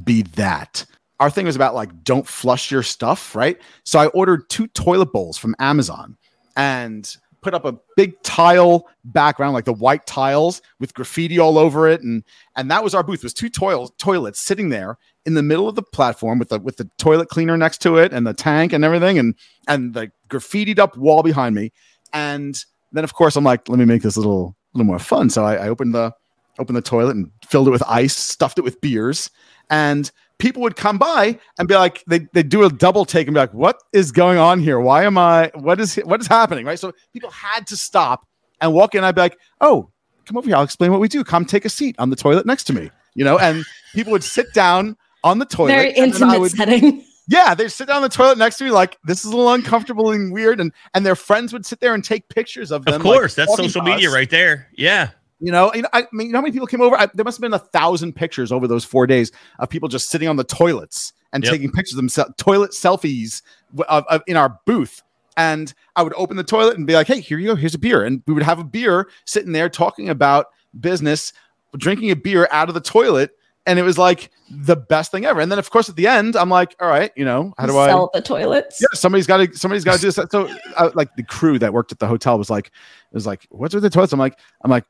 be 0.04 0.24
that? 0.36 0.86
Our 1.19 1.30
thing 1.30 1.45
was 1.45 1.56
about 1.56 1.76
like 1.76 2.04
don't 2.04 2.28
flush 2.28 2.72
your 2.72 2.84
stuff, 2.84 3.36
right? 3.36 3.60
So 3.84 4.00
I 4.00 4.08
ordered 4.08 4.50
two 4.50 4.67
toilet 4.67 5.12
bowls 5.12 5.38
from 5.38 5.56
Amazon 5.60 6.17
and 6.56 7.15
put 7.41 7.54
up 7.54 7.65
a 7.65 7.78
big 7.95 8.22
tile 8.24 8.88
background, 9.06 9.54
like 9.54 9.65
the 9.65 9.74
white 9.74 10.06
tiles 10.06 10.62
with 10.80 10.93
graffiti 10.93 11.39
all 11.39 11.58
over 11.58 11.88
it. 11.88 12.02
And 12.02 12.24
and 12.56 12.69
that 12.72 12.84
was 12.84 12.93
our 12.93 13.04
booth. 13.04 13.19
It 13.19 13.24
was 13.24 13.34
two 13.34 13.50
toilets 13.50 13.91
toilets 13.98 14.39
sitting 14.39 14.69
there 14.69 14.98
in 15.26 15.34
the 15.34 15.43
middle 15.43 15.67
of 15.67 15.76
the 15.76 15.84
platform 15.84 16.39
with 16.39 16.50
the 16.50 16.60
with 16.60 16.78
the 16.78 16.89
toilet 16.98 17.30
cleaner 17.30 17.58
next 17.58 17.80
to 17.80 17.98
it 17.98 18.13
and 18.13 18.26
the 18.26 18.34
tank 18.34 18.74
and 18.74 18.84
everything 18.84 19.19
and 19.19 19.36
and 19.67 19.93
the 19.93 20.12
graffitied 20.30 20.80
up 20.80 20.98
wall 20.98 21.24
behind 21.24 21.56
me. 21.56 21.72
And 22.13 22.63
then 22.91 23.04
of 23.04 23.13
course 23.13 23.36
I'm 23.36 23.43
like, 23.43 23.67
let 23.69 23.80
me 23.80 23.86
make 23.86 24.02
this 24.02 24.15
a 24.15 24.19
little 24.19 24.56
little 24.74 24.86
more 24.86 25.00
fun. 25.00 25.30
So 25.30 25.43
I, 25.43 25.56
I 25.56 25.69
opened 25.69 25.93
the 25.93 26.13
opened 26.60 26.78
the 26.78 26.82
toilet 26.82 27.15
and 27.15 27.32
filled 27.48 27.67
it 27.67 27.72
with 27.72 27.84
ice, 27.88 28.15
stuffed 28.15 28.58
it 28.58 28.63
with 28.63 28.80
beers, 28.82 29.30
and 29.69 30.12
people 30.39 30.62
would 30.62 30.76
come 30.76 30.98
by 30.98 31.38
and 31.58 31.67
be 31.67 31.76
like, 31.76 32.04
they 32.08 32.28
they 32.34 32.43
do 32.43 32.63
a 32.63 32.69
double 32.69 33.06
take 33.06 33.28
and 33.28 33.34
be 33.34 33.39
like, 33.39 33.54
what 33.54 33.82
is 33.93 34.12
going 34.12 34.38
on 34.38 34.60
here? 34.60 34.80
Why 34.80 35.04
am 35.04 35.17
I? 35.17 35.52
What 35.56 35.80
is 35.80 35.95
what 35.98 36.22
is 36.22 36.28
happening? 36.28 36.65
Right. 36.65 36.80
So 36.80 36.93
people 37.13 37.30
had 37.30 37.67
to 37.67 37.78
stop 37.78 38.26
and 38.62 38.74
walk 38.74 38.95
in. 38.95 39.04
I'd 39.04 39.15
be 39.15 39.22
like, 39.22 39.38
oh, 39.62 39.89
come 40.26 40.38
over 40.38 40.48
here. 40.48 40.56
I'll 40.56 40.63
explain 40.63 40.91
what 40.91 41.00
we 41.00 41.08
do. 41.08 41.24
Come 41.24 41.45
take 41.45 41.65
a 41.65 41.69
seat 41.69 41.95
on 42.00 42.10
the 42.10 42.15
toilet 42.15 42.45
next 42.45 42.63
to 42.65 42.74
me. 42.74 42.89
You 43.15 43.26
know, 43.26 43.38
and 43.38 43.65
people 43.93 44.12
would 44.12 44.24
sit 44.24 44.54
down 44.54 44.95
on 45.24 45.39
the 45.39 45.45
toilet. 45.45 45.69
Very 45.69 45.91
intimate 45.93 46.39
would, 46.39 46.52
setting. 46.52 47.04
yeah, 47.28 47.54
they 47.54 47.67
sit 47.67 47.88
down 47.88 47.98
on 47.98 48.02
the 48.04 48.10
toilet 48.10 48.38
next 48.38 48.58
to 48.58 48.63
me, 48.63 48.72
like 48.72 48.98
this 49.04 49.26
is 49.26 49.32
a 49.32 49.36
little 49.36 49.54
uncomfortable 49.54 50.12
and 50.12 50.32
weird, 50.32 50.60
and 50.60 50.72
and 50.93 51.06
their 51.06 51.15
friends 51.15 51.52
would 51.52 51.65
sit 51.65 51.80
there 51.80 51.93
and 51.93 52.04
take 52.04 52.30
pictures 52.30 52.72
of 52.72 52.86
them. 52.86 52.95
Of 52.95 53.06
like, 53.06 53.15
course, 53.15 53.36
that's 53.36 53.56
social 53.56 53.82
media 53.82 54.10
us. 54.10 54.15
right 54.15 54.30
there. 54.30 54.67
Yeah. 54.76 55.12
You 55.39 55.52
know, 55.52 55.73
you 55.73 55.84
know, 55.84 55.89
I 55.93 56.06
mean, 56.12 56.28
you 56.28 56.34
know 56.34 56.39
how 56.39 56.41
many 56.41 56.52
people 56.52 56.67
came 56.67 56.82
over? 56.82 56.97
I, 56.97 57.08
there 57.13 57.23
must 57.23 57.38
have 57.38 57.41
been 57.41 57.54
a 57.54 57.60
thousand 57.60 58.13
pictures 58.13 58.52
over 58.52 58.67
those 58.67 58.84
four 58.84 59.08
days 59.08 59.32
of 59.60 59.69
people 59.69 59.88
just 59.88 60.10
sitting 60.10 60.28
on 60.28 60.36
the 60.36 60.43
toilets 60.43 61.13
and 61.32 61.43
Yep. 61.43 61.54
taking 61.54 61.71
pictures 61.71 61.93
of 61.93 61.97
themselves, 61.97 62.32
toilet 62.38 62.71
selfies 62.71 63.41
w- 63.73 63.86
of, 63.88 64.04
of, 64.10 64.21
in 64.28 64.36
our 64.36 64.60
booth. 64.65 65.02
And 65.38 65.73
I 65.95 66.04
would 66.04 66.13
open 66.17 66.36
the 66.36 66.43
toilet 66.43 66.75
and 66.75 66.86
be 66.86 66.93
like, 66.93 67.08
"Hey, 67.08 67.21
here 67.21 67.38
you 67.38 67.47
go. 67.47 67.56
Here's 67.56 67.73
a 67.75 67.80
beer." 67.80 68.04
And 68.04 68.21
we 68.28 68.34
would 68.34 68.43
have 68.43 68.60
a 68.60 68.63
beer 68.65 69.10
sitting 69.25 69.54
there 69.54 69.69
talking 69.69 70.10
about 70.10 70.47
business, 70.82 71.32
drinking 71.78 72.12
a 72.12 72.15
beer 72.17 72.47
out 72.52 72.67
of 72.67 72.73
the 72.73 72.82
toilet, 72.82 73.32
and 73.65 73.80
it 73.80 73.84
was 73.84 73.97
like 73.97 74.32
the 74.49 74.75
best 74.75 75.12
thing 75.12 75.23
ever. 75.25 75.39
And 75.39 75.49
then 75.49 75.60
of 75.60 75.69
course 75.69 75.88
at 75.88 75.95
the 75.95 76.08
end, 76.08 76.36
I'm 76.36 76.49
like, 76.49 76.75
all 76.82 76.89
right, 76.89 77.12
you 77.15 77.23
know, 77.23 77.54
how 77.58 77.67
do 77.67 77.78
I 77.78 77.88
sell 77.88 78.10
the 78.13 78.21
toilets? 78.21 78.82
yeah, 78.82 78.88
somebody's 78.93 79.28
got 79.28 79.38
to 79.38 79.56
somebody's 79.56 79.86
got 79.86 79.95
to 79.95 80.02
do 80.02 80.12
this. 80.12 80.15
So, 80.30 80.49
uh, 80.75 80.89
like 80.95 81.15
the 81.15 81.23
crew 81.23 81.58
that 81.60 81.71
worked 81.71 81.93
at 81.93 81.99
the 81.99 82.08
hotel 82.08 82.38
was 82.38 82.49
like, 82.49 82.67
it 82.67 83.13
was 83.13 83.25
like, 83.28 83.47
what's 83.49 83.73
with 83.73 83.84
the 83.84 83.89
toilets? 83.89 84.12
I'm 84.12 84.19
like, 84.19 84.38
I'm 84.63 84.71
like, 84.71 84.86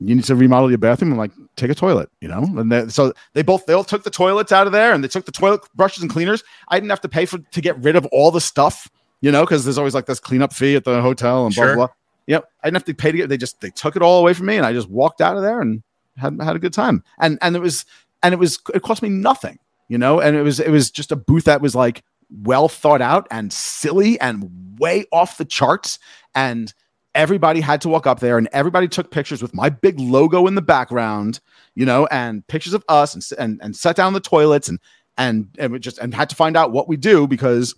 you 0.00 0.14
need 0.14 0.24
to 0.24 0.34
remodel 0.34 0.70
your 0.70 0.78
bathroom. 0.78 1.12
I'm 1.12 1.18
like, 1.18 1.30
take 1.56 1.70
a 1.70 1.74
toilet, 1.74 2.10
you 2.20 2.28
know. 2.28 2.42
And 2.56 2.70
they, 2.70 2.88
so 2.88 3.12
they 3.32 3.42
both 3.42 3.66
they 3.66 3.72
all 3.72 3.84
took 3.84 4.04
the 4.04 4.10
toilets 4.10 4.52
out 4.52 4.66
of 4.66 4.72
there, 4.72 4.92
and 4.92 5.02
they 5.04 5.08
took 5.08 5.24
the 5.24 5.32
toilet 5.32 5.62
brushes 5.74 6.02
and 6.02 6.10
cleaners. 6.10 6.42
I 6.68 6.76
didn't 6.78 6.90
have 6.90 7.00
to 7.02 7.08
pay 7.08 7.26
for 7.26 7.38
to 7.38 7.60
get 7.60 7.78
rid 7.82 7.96
of 7.96 8.04
all 8.06 8.30
the 8.30 8.40
stuff, 8.40 8.90
you 9.20 9.30
know, 9.30 9.44
because 9.44 9.64
there's 9.64 9.78
always 9.78 9.94
like 9.94 10.06
this 10.06 10.20
cleanup 10.20 10.52
fee 10.52 10.74
at 10.76 10.84
the 10.84 11.00
hotel 11.00 11.46
and 11.46 11.54
blah 11.54 11.64
Sure. 11.64 11.76
blah. 11.76 11.86
blah. 11.86 11.94
Yep, 12.26 12.48
I 12.62 12.66
didn't 12.68 12.76
have 12.76 12.84
to 12.86 12.94
pay 12.94 13.12
to 13.12 13.18
get. 13.18 13.28
They 13.28 13.36
just 13.36 13.60
they 13.60 13.70
took 13.70 13.96
it 13.96 14.02
all 14.02 14.18
away 14.20 14.32
from 14.34 14.46
me, 14.46 14.56
and 14.56 14.64
I 14.66 14.72
just 14.72 14.88
walked 14.88 15.20
out 15.20 15.36
of 15.36 15.42
there 15.42 15.60
and 15.60 15.82
had 16.16 16.40
had 16.42 16.56
a 16.56 16.58
good 16.58 16.72
time. 16.72 17.04
And 17.20 17.38
and 17.42 17.54
it 17.54 17.60
was 17.60 17.84
and 18.22 18.32
it 18.32 18.38
was 18.38 18.58
it 18.74 18.82
cost 18.82 19.02
me 19.02 19.10
nothing, 19.10 19.58
you 19.88 19.98
know. 19.98 20.20
And 20.20 20.34
it 20.34 20.42
was 20.42 20.58
it 20.58 20.70
was 20.70 20.90
just 20.90 21.12
a 21.12 21.16
booth 21.16 21.44
that 21.44 21.60
was 21.60 21.74
like 21.74 22.02
well 22.42 22.66
thought 22.68 23.02
out 23.02 23.26
and 23.30 23.52
silly 23.52 24.18
and 24.20 24.50
way 24.78 25.04
off 25.12 25.36
the 25.38 25.44
charts. 25.44 25.98
And 26.34 26.72
everybody 27.14 27.60
had 27.60 27.80
to 27.82 27.88
walk 27.88 28.06
up 28.06 28.20
there 28.20 28.38
and 28.38 28.48
everybody 28.52 28.88
took 28.88 29.10
pictures 29.10 29.42
with 29.42 29.54
my 29.54 29.68
big 29.68 29.98
logo 30.00 30.46
in 30.46 30.54
the 30.54 30.62
background, 30.62 31.40
you 31.74 31.86
know, 31.86 32.06
and 32.06 32.46
pictures 32.48 32.74
of 32.74 32.84
us 32.88 33.14
and 33.14 33.22
s- 33.22 33.32
and, 33.32 33.60
and 33.62 33.76
sat 33.76 33.96
down 33.96 34.08
in 34.08 34.14
the 34.14 34.20
toilets 34.20 34.68
and 34.68 34.78
and 35.16 35.48
and 35.58 35.72
we 35.72 35.78
just 35.78 35.98
and 35.98 36.12
had 36.14 36.28
to 36.30 36.36
find 36.36 36.56
out 36.56 36.72
what 36.72 36.88
we 36.88 36.96
do 36.96 37.26
because 37.26 37.74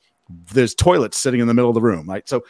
there's 0.52 0.74
toilets 0.74 1.16
sitting 1.18 1.40
in 1.40 1.46
the 1.46 1.54
middle 1.54 1.70
of 1.70 1.74
the 1.74 1.80
room, 1.80 2.08
right? 2.08 2.28
So 2.28 2.44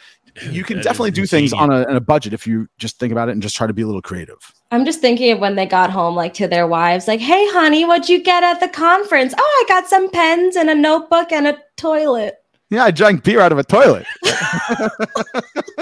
you 0.49 0.63
can 0.63 0.77
That 0.77 0.81
is 0.81 0.85
definitely 0.85 1.11
do 1.11 1.25
things 1.25 1.53
on 1.53 1.71
a, 1.71 1.83
on 1.87 1.95
a 1.95 1.99
budget 1.99 2.33
if 2.33 2.47
you 2.47 2.67
just 2.77 2.99
think 2.99 3.11
about 3.11 3.29
it 3.29 3.33
and 3.33 3.41
just 3.41 3.55
try 3.55 3.67
to 3.67 3.73
be 3.73 3.81
a 3.81 3.85
little 3.85 4.01
creative. 4.01 4.37
I'm 4.71 4.85
just 4.85 4.99
thinking 5.01 5.31
of 5.31 5.39
when 5.39 5.55
they 5.55 5.65
got 5.65 5.89
home, 5.91 6.15
like 6.15 6.33
to 6.35 6.47
their 6.47 6.67
wives, 6.67 7.07
like, 7.07 7.19
"Hey, 7.19 7.47
honey, 7.49 7.85
what'd 7.85 8.09
you 8.09 8.21
get 8.23 8.43
at 8.43 8.59
the 8.59 8.67
conference? 8.67 9.33
Oh, 9.37 9.65
I 9.65 9.69
got 9.69 9.87
some 9.87 10.09
pens 10.09 10.55
and 10.55 10.69
a 10.69 10.75
notebook 10.75 11.31
and 11.31 11.47
a 11.47 11.57
toilet." 11.75 12.35
Yeah, 12.69 12.83
I 12.83 12.91
drank 12.91 13.23
beer 13.23 13.39
out 13.39 13.51
of 13.51 13.57
a 13.57 13.63
toilet. 13.63 14.05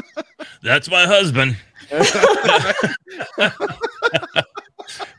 That's 0.65 0.89
my 0.89 1.06
husband. 1.06 1.58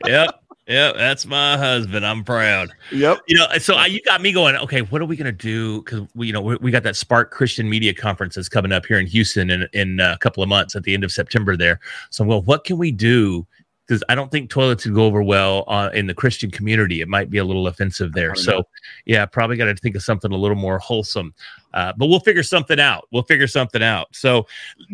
yep. 0.04 0.42
Yep. 0.66 0.96
That's 0.96 1.24
my 1.24 1.56
husband. 1.56 2.04
I'm 2.04 2.24
proud. 2.24 2.70
yep. 2.90 3.20
You 3.28 3.36
know, 3.36 3.46
so 3.58 3.76
I, 3.76 3.86
you 3.86 4.02
got 4.02 4.20
me 4.20 4.32
going. 4.32 4.56
Okay, 4.56 4.82
what 4.82 5.00
are 5.00 5.04
we 5.04 5.14
gonna 5.14 5.30
do? 5.30 5.82
Because 5.82 6.00
we, 6.16 6.26
you 6.26 6.32
know, 6.32 6.40
we, 6.40 6.56
we 6.56 6.72
got 6.72 6.82
that 6.82 6.96
Spark 6.96 7.30
Christian 7.30 7.70
Media 7.70 7.94
Conference 7.94 8.34
that's 8.34 8.48
coming 8.48 8.72
up 8.72 8.86
here 8.86 8.98
in 8.98 9.06
Houston 9.06 9.48
in 9.50 9.68
in 9.72 10.00
a 10.00 10.18
couple 10.18 10.42
of 10.42 10.48
months 10.48 10.74
at 10.74 10.82
the 10.82 10.92
end 10.94 11.04
of 11.04 11.12
September. 11.12 11.56
There, 11.56 11.78
so 12.10 12.24
I'm. 12.24 12.44
What 12.44 12.64
can 12.64 12.76
we 12.76 12.90
do? 12.90 13.46
Because 13.86 14.02
I 14.08 14.16
don't 14.16 14.32
think 14.32 14.50
toilets 14.50 14.84
would 14.84 14.96
go 14.96 15.04
over 15.04 15.22
well 15.22 15.62
uh, 15.68 15.90
in 15.94 16.08
the 16.08 16.14
Christian 16.14 16.50
community. 16.50 17.02
It 17.02 17.08
might 17.08 17.30
be 17.30 17.38
a 17.38 17.44
little 17.44 17.68
offensive 17.68 18.12
there. 18.14 18.34
So, 18.34 18.64
yeah, 19.04 19.24
probably 19.26 19.56
got 19.56 19.66
to 19.66 19.76
think 19.76 19.94
of 19.94 20.02
something 20.02 20.32
a 20.32 20.36
little 20.36 20.56
more 20.56 20.80
wholesome. 20.80 21.32
Uh, 21.76 21.92
but 21.98 22.06
we'll 22.06 22.20
figure 22.20 22.42
something 22.42 22.80
out. 22.80 23.06
We'll 23.12 23.22
figure 23.22 23.46
something 23.46 23.82
out. 23.82 24.08
So, 24.12 24.46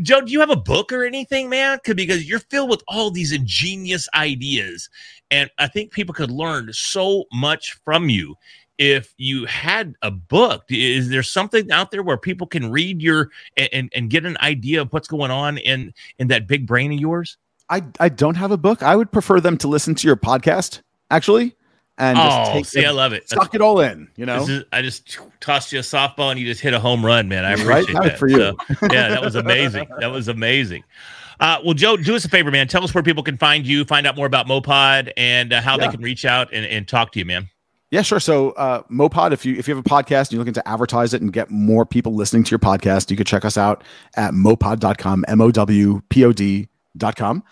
Joe, 0.03 0.21
do 0.21 0.33
you 0.33 0.41
have 0.41 0.51
a 0.51 0.57
book 0.57 0.93
or 0.93 1.05
anything, 1.05 1.49
man? 1.49 1.79
Because 1.85 2.29
you're 2.29 2.41
filled 2.41 2.71
with 2.71 2.83
all 2.89 3.13
these 3.13 3.31
ingenious 3.31 4.09
ideas, 4.15 4.91
and 5.31 5.49
I 5.59 5.69
think 5.69 5.93
people 5.93 6.13
could 6.13 6.33
learn 6.33 6.73
so 6.73 7.25
much 7.33 7.79
from 7.85 8.09
you 8.09 8.35
if 8.79 9.15
you 9.17 9.47
had 9.47 9.95
a 10.03 10.11
book. 10.11 10.65
Is 10.71 11.09
there 11.09 11.23
something 11.23 11.71
out 11.71 11.93
there 11.93 12.03
where 12.03 12.17
people 12.17 12.49
can 12.49 12.69
read 12.69 13.01
your 13.01 13.31
and 13.57 13.69
and, 13.73 13.93
and 13.95 14.11
get 14.11 14.27
an 14.27 14.37
idea 14.41 14.83
of 14.83 14.93
what's 14.93 15.07
going 15.07 15.31
on 15.31 15.59
in 15.59 15.95
in 16.19 16.27
that 16.29 16.49
big 16.49 16.67
brain 16.67 16.93
of 16.93 16.99
yours? 16.99 17.39
I, 17.71 17.85
I 18.01 18.09
don't 18.09 18.35
have 18.35 18.51
a 18.51 18.59
book. 18.59 18.83
I 18.83 18.97
would 18.97 19.13
prefer 19.13 19.41
them 19.41 19.57
to 19.59 19.69
listen 19.69 19.95
to 19.95 20.07
your 20.07 20.17
podcast, 20.17 20.83
actually, 21.11 21.55
and 21.99 22.17
just 22.17 22.51
oh, 22.51 22.53
take 22.53 22.65
see, 22.67 22.81
the- 22.81 22.87
I 22.87 22.91
love 22.91 23.13
it. 23.13 23.29
That's- 23.29 23.45
suck 23.47 23.55
it 23.55 23.61
all 23.61 23.81
in, 23.81 24.09
you 24.17 24.27
know? 24.27 24.41
this 24.41 24.49
is- 24.49 24.65
I 24.73 24.83
just 24.83 25.19
tossed 25.41 25.73
you 25.73 25.79
a 25.79 25.83
softball 25.83 26.31
and 26.31 26.41
you 26.41 26.47
just 26.47 26.61
hit 26.61 26.75
a 26.75 26.81
home 26.81 27.05
run, 27.05 27.29
man. 27.29 27.45
I 27.45 27.55
Right? 27.65 27.83
appreciate 27.85 27.95
That 27.95 28.03
that. 28.05 28.19
for 28.19 28.29
you. 28.29 28.37
So, 28.37 28.57
yeah, 28.91 29.09
that 29.11 29.23
was 29.23 29.35
amazing. 29.35 29.87
That 30.01 30.11
was 30.11 30.29
amazing. 30.29 30.85
Uh, 31.41 31.59
well, 31.65 31.75
Joe, 31.75 31.97
do 31.97 32.15
us 32.15 32.25
a 32.25 32.29
favor, 32.29 32.51
man. 32.53 32.69
Tell 32.69 32.85
us 32.85 32.95
where 32.95 33.03
people 33.03 33.23
can 33.25 33.37
find 33.37 33.67
you, 33.67 33.85
find 33.85 34.07
out 34.07 34.15
more 34.17 34.27
about 34.27 34.47
MowPod, 34.47 35.11
and 35.17 35.53
uh, 35.53 35.61
how 35.61 35.77
Yeah. 35.77 35.87
they 35.87 35.93
can 35.93 36.01
reach 36.03 36.25
out 36.25 36.49
and, 36.53 36.65
and 36.67 36.87
talk 36.87 37.11
to 37.13 37.19
you, 37.19 37.25
man. 37.25 37.49
Yeah, 37.91 38.03
sure. 38.03 38.21
So 38.21 38.53
uh 38.53 38.83
MowPod, 38.91 39.33
if 39.33 39.45
you 39.45 39.55
if 39.57 39.69
you 39.69 39.75
have 39.77 39.85
a 39.85 39.89
podcast 39.89 40.29
and 40.29 40.33
you're 40.33 40.39
looking 40.39 40.55
to 40.55 40.67
advertise 40.67 41.13
it 41.13 41.21
and 41.21 41.31
get 41.31 41.51
more 41.51 41.85
people 41.85 42.15
listening 42.15 42.43
to 42.45 42.51
your 42.51 42.59
podcast, 42.59 43.11
you 43.11 43.19
could 43.19 43.27
check 43.27 43.45
us 43.45 43.59
out 43.59 43.85
at 44.17 44.33
mowpod.com, 44.33 45.27
M-O-W-P-O-D.com. 45.29 47.43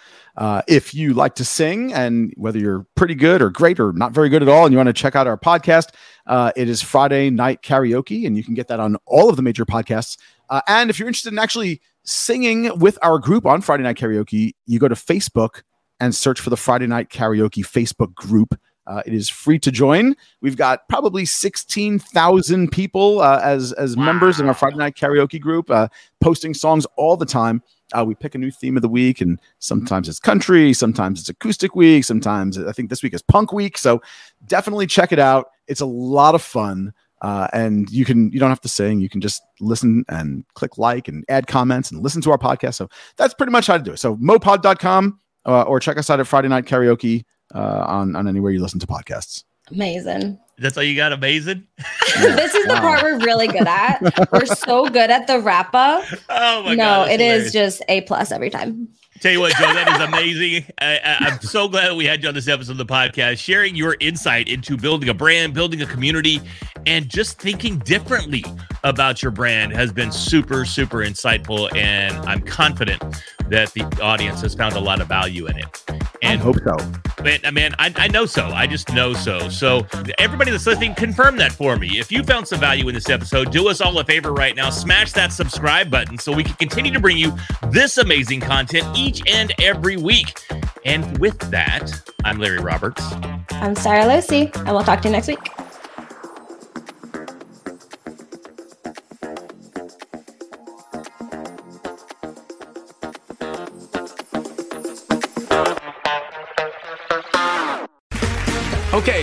Uh, 0.40 0.62
if 0.66 0.94
you 0.94 1.12
like 1.12 1.34
to 1.34 1.44
sing 1.44 1.92
and 1.92 2.32
whether 2.38 2.58
you're 2.58 2.86
pretty 2.94 3.14
good 3.14 3.42
or 3.42 3.50
great 3.50 3.78
or 3.78 3.92
not 3.92 4.12
very 4.12 4.30
good 4.30 4.40
at 4.40 4.48
all, 4.48 4.64
and 4.64 4.72
you 4.72 4.78
want 4.78 4.86
to 4.86 4.92
check 4.94 5.14
out 5.14 5.26
our 5.26 5.36
podcast, 5.36 5.88
uh, 6.26 6.50
it 6.56 6.66
is 6.66 6.80
Friday 6.80 7.28
Night 7.28 7.60
Karaoke, 7.60 8.26
and 8.26 8.38
you 8.38 8.42
can 8.42 8.54
get 8.54 8.66
that 8.68 8.80
on 8.80 8.96
all 9.04 9.28
of 9.28 9.36
the 9.36 9.42
major 9.42 9.66
podcasts. 9.66 10.16
Uh, 10.48 10.62
and 10.66 10.88
if 10.88 10.98
you're 10.98 11.08
interested 11.08 11.30
in 11.30 11.38
actually 11.38 11.82
singing 12.04 12.78
with 12.78 12.98
our 13.02 13.18
group 13.18 13.44
on 13.44 13.60
Friday 13.60 13.82
Night 13.82 13.98
Karaoke, 13.98 14.54
you 14.64 14.78
go 14.78 14.88
to 14.88 14.94
Facebook 14.94 15.62
and 16.00 16.14
search 16.14 16.40
for 16.40 16.48
the 16.48 16.56
Friday 16.56 16.86
Night 16.86 17.10
Karaoke 17.10 17.62
Facebook 17.62 18.14
group. 18.14 18.58
Uh, 18.86 19.02
it 19.04 19.12
is 19.12 19.28
free 19.28 19.58
to 19.58 19.70
join. 19.70 20.16
We've 20.40 20.56
got 20.56 20.88
probably 20.88 21.26
sixteen 21.26 21.98
thousand 21.98 22.72
people 22.72 23.20
uh, 23.20 23.40
as 23.42 23.72
as 23.74 23.94
members 23.94 24.40
in 24.40 24.48
our 24.48 24.54
Friday 24.54 24.78
Night 24.78 24.96
Karaoke 24.96 25.38
group, 25.38 25.70
uh, 25.70 25.88
posting 26.22 26.54
songs 26.54 26.86
all 26.96 27.18
the 27.18 27.26
time. 27.26 27.62
Uh, 27.96 28.04
we 28.04 28.14
pick 28.14 28.34
a 28.34 28.38
new 28.38 28.50
theme 28.50 28.76
of 28.76 28.82
the 28.82 28.88
week, 28.88 29.20
and 29.20 29.40
sometimes 29.58 30.08
it's 30.08 30.18
country, 30.18 30.72
sometimes 30.72 31.20
it's 31.20 31.28
acoustic 31.28 31.74
week, 31.74 32.04
sometimes 32.04 32.58
I 32.58 32.72
think 32.72 32.90
this 32.90 33.02
week 33.02 33.14
is 33.14 33.22
punk 33.22 33.52
week. 33.52 33.78
So 33.78 34.02
definitely 34.46 34.86
check 34.86 35.12
it 35.12 35.18
out. 35.18 35.50
It's 35.66 35.80
a 35.80 35.86
lot 35.86 36.34
of 36.34 36.42
fun. 36.42 36.92
Uh, 37.22 37.48
and 37.52 37.90
you 37.90 38.06
can 38.06 38.32
you 38.32 38.40
don't 38.40 38.48
have 38.48 38.62
to 38.62 38.68
sing 38.68 38.98
you 38.98 39.10
can 39.10 39.20
just 39.20 39.42
listen 39.60 40.06
and 40.08 40.42
click 40.54 40.78
like 40.78 41.06
and 41.06 41.22
add 41.28 41.46
comments 41.46 41.90
and 41.90 42.02
listen 42.02 42.22
to 42.22 42.30
our 42.30 42.38
podcast 42.38 42.76
so 42.76 42.88
that's 43.18 43.34
pretty 43.34 43.52
much 43.52 43.66
how 43.66 43.76
to 43.76 43.82
do 43.82 43.92
it 43.92 43.98
so 43.98 44.16
mowpod.com 44.16 45.20
uh, 45.44 45.62
or 45.64 45.78
check 45.78 45.98
us 45.98 46.08
out 46.08 46.18
at 46.18 46.26
friday 46.26 46.48
night 46.48 46.64
karaoke 46.64 47.22
uh, 47.54 47.84
on 47.86 48.16
on 48.16 48.26
anywhere 48.26 48.52
you 48.52 48.62
listen 48.62 48.80
to 48.80 48.86
podcasts 48.86 49.44
Amazing. 49.72 50.38
That's 50.60 50.76
all 50.76 50.82
you 50.82 50.94
got, 50.94 51.12
amazing. 51.12 51.66
this 52.20 52.54
is 52.54 52.66
the 52.66 52.74
part 52.74 53.02
we're 53.02 53.18
really 53.20 53.48
good 53.48 53.66
at. 53.66 54.30
We're 54.30 54.44
so 54.44 54.88
good 54.88 55.10
at 55.10 55.26
the 55.26 55.40
wrap 55.40 55.74
up. 55.74 56.04
Oh 56.28 56.62
my 56.62 56.74
no, 56.74 56.76
god, 56.76 57.08
that's 57.08 57.14
it 57.14 57.20
is 57.20 57.52
hilarious. 57.52 57.52
just 57.52 57.82
a 57.88 58.00
plus 58.02 58.30
every 58.30 58.50
time. 58.50 58.88
Tell 59.20 59.32
you 59.32 59.40
what, 59.40 59.52
Joe, 59.56 59.72
that 59.74 59.88
is 59.88 60.00
amazing. 60.08 60.64
I, 60.80 60.98
I, 60.98 61.16
I'm 61.26 61.40
so 61.40 61.68
glad 61.68 61.88
that 61.88 61.96
we 61.96 62.04
had 62.06 62.22
you 62.22 62.28
on 62.28 62.34
this 62.34 62.48
episode 62.48 62.72
of 62.72 62.78
the 62.78 62.86
podcast, 62.86 63.38
sharing 63.38 63.74
your 63.76 63.96
insight 64.00 64.48
into 64.48 64.76
building 64.76 65.08
a 65.08 65.14
brand, 65.14 65.52
building 65.54 65.82
a 65.82 65.86
community, 65.86 66.40
and 66.86 67.08
just 67.08 67.38
thinking 67.38 67.78
differently 67.80 68.44
about 68.84 69.22
your 69.22 69.30
brand 69.32 69.72
has 69.72 69.92
been 69.92 70.10
super, 70.12 70.64
super 70.64 70.98
insightful. 70.98 71.74
And 71.76 72.14
I'm 72.28 72.40
confident 72.42 73.02
that 73.48 73.72
the 73.74 73.82
audience 74.02 74.40
has 74.40 74.54
found 74.54 74.74
a 74.74 74.80
lot 74.80 75.00
of 75.00 75.08
value 75.08 75.46
in 75.46 75.58
it. 75.58 75.84
I 76.22 76.32
And 76.32 76.40
hope 76.40 76.56
so 76.64 76.76
Man, 77.22 77.40
uh, 77.44 77.48
I 77.48 77.50
mean, 77.50 77.72
I, 77.78 77.92
I 77.96 78.08
know 78.08 78.26
so. 78.26 78.46
I 78.46 78.66
just 78.66 78.92
know 78.92 79.12
so. 79.12 79.48
So, 79.48 79.86
everybody 80.18 80.50
that's 80.50 80.66
listening, 80.66 80.94
confirm 80.94 81.36
that 81.36 81.52
for 81.52 81.76
me. 81.76 81.98
If 81.98 82.10
you 82.10 82.22
found 82.22 82.48
some 82.48 82.60
value 82.60 82.88
in 82.88 82.94
this 82.94 83.08
episode, 83.08 83.52
do 83.52 83.68
us 83.68 83.80
all 83.80 83.98
a 83.98 84.04
favor 84.04 84.32
right 84.32 84.56
now. 84.56 84.70
Smash 84.70 85.12
that 85.12 85.32
subscribe 85.32 85.90
button 85.90 86.18
so 86.18 86.32
we 86.32 86.44
can 86.44 86.54
continue 86.54 86.92
to 86.92 87.00
bring 87.00 87.18
you 87.18 87.36
this 87.68 87.98
amazing 87.98 88.40
content 88.40 88.86
each 88.96 89.22
and 89.30 89.52
every 89.60 89.96
week. 89.96 90.40
And 90.84 91.18
with 91.18 91.38
that, 91.50 92.10
I'm 92.24 92.38
Larry 92.38 92.58
Roberts. 92.58 93.02
I'm 93.50 93.74
Sara 93.76 94.06
Lucy, 94.06 94.50
and 94.54 94.68
we'll 94.68 94.84
talk 94.84 95.02
to 95.02 95.08
you 95.08 95.12
next 95.12 95.28
week. 95.28 95.59